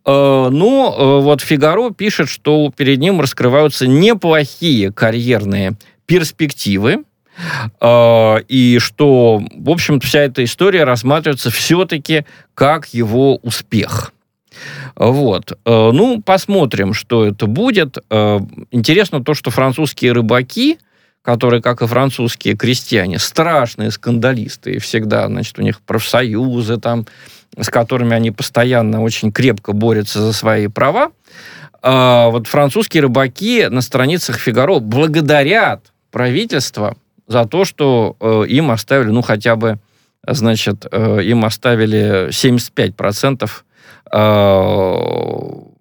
Э, 0.05 0.49
но 0.51 0.95
э, 0.97 1.23
вот 1.23 1.41
Фигаро 1.41 1.91
пишет, 1.91 2.27
что 2.27 2.71
перед 2.75 2.99
ним 2.99 3.21
раскрываются 3.21 3.87
неплохие 3.87 4.91
карьерные 4.91 5.77
перспективы, 6.05 7.03
э, 7.79 8.35
и 8.49 8.77
что, 8.79 9.41
в 9.55 9.69
общем, 9.69 10.01
вся 10.01 10.19
эта 10.19 10.43
история 10.43 10.83
рассматривается 10.83 11.49
все-таки 11.49 12.25
как 12.53 12.87
его 12.93 13.37
успех– 13.37 14.11
Вот. 14.95 15.51
Э, 15.65 15.91
ну, 15.91 16.21
посмотрим, 16.21 16.93
что 16.93 17.25
это 17.25 17.45
будет. 17.45 17.97
Э, 18.09 18.39
интересно 18.71 19.23
то, 19.23 19.33
что 19.33 19.51
французские 19.51 20.11
рыбаки, 20.11 20.79
которые, 21.21 21.61
как 21.61 21.81
и 21.81 21.87
французские 21.87 22.55
крестьяне, 22.55 23.19
страшные 23.19 23.91
скандалисты, 23.91 24.73
и 24.73 24.79
всегда, 24.79 25.27
значит, 25.27 25.59
у 25.59 25.61
них 25.61 25.81
профсоюзы 25.81 26.77
там, 26.77 27.05
с 27.59 27.69
которыми 27.69 28.15
они 28.15 28.31
постоянно 28.31 29.01
очень 29.01 29.31
крепко 29.31 29.73
борются 29.73 30.19
за 30.19 30.33
свои 30.33 30.67
права, 30.67 31.11
э, 31.83 32.29
вот 32.29 32.47
французские 32.47 33.03
рыбаки 33.03 33.67
на 33.69 33.81
страницах 33.81 34.39
Фигаро 34.39 34.79
благодарят 34.79 35.91
правительство 36.11 36.95
за 37.27 37.45
то, 37.45 37.65
что 37.65 38.15
им 38.47 38.71
оставили, 38.71 39.09
ну, 39.09 39.21
хотя 39.21 39.57
бы, 39.57 39.79
значит, 40.25 40.85
им 40.93 41.43
оставили 41.43 42.29
75% 42.29 43.49
Э, 43.49 43.66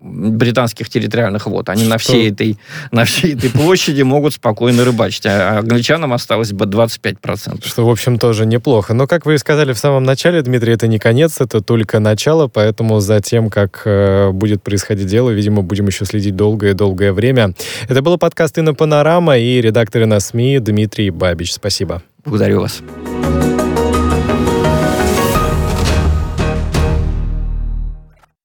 британских 0.01 0.88
территориальных 0.88 1.47
вод. 1.47 1.69
Они 1.69 1.87
на 1.87 1.99
всей, 1.99 2.31
этой, 2.31 2.59
на 2.90 3.05
всей 3.05 3.35
этой 3.35 3.51
площади 3.51 4.03
могут 4.03 4.35
спокойно 4.35 4.85
рыбачить, 4.85 5.27
а 5.27 5.59
англичанам 5.59 6.12
осталось 6.12 6.53
бы 6.53 6.64
25%. 6.64 7.66
Что, 7.66 7.87
в 7.87 7.90
общем, 7.90 8.19
тоже 8.19 8.47
неплохо. 8.47 8.95
Но, 8.95 9.07
как 9.07 9.27
вы 9.27 9.35
и 9.35 9.38
сказали 9.38 9.73
в 9.73 9.79
самом 9.79 10.05
начале, 10.05 10.42
Дмитрий, 10.42 10.73
это 10.75 10.87
не 10.87 10.99
конец, 10.99 11.40
это 11.40 11.61
только 11.61 12.01
начало, 12.01 12.49
поэтому 12.49 13.01
за 13.01 13.21
тем, 13.21 13.51
как 13.51 13.83
э, 13.85 14.31
будет 14.31 14.62
происходить 14.62 15.07
дело, 15.07 15.31
видимо, 15.31 15.62
будем 15.62 15.87
еще 15.87 16.05
следить 16.05 16.37
долгое-долгое 16.37 17.12
время. 17.12 17.55
Это 17.88 18.03
был 18.03 18.19
подкаст 18.19 18.59
«Инна 18.59 18.75
Панорама» 18.75 19.38
и 19.38 19.61
редактор 19.61 20.07
на 20.07 20.21
СМИ 20.21 20.59
Дмитрий 20.61 21.11
Бабич. 21.11 21.53
Спасибо. 21.53 22.03
Благодарю 22.25 22.61
вас. 22.61 22.83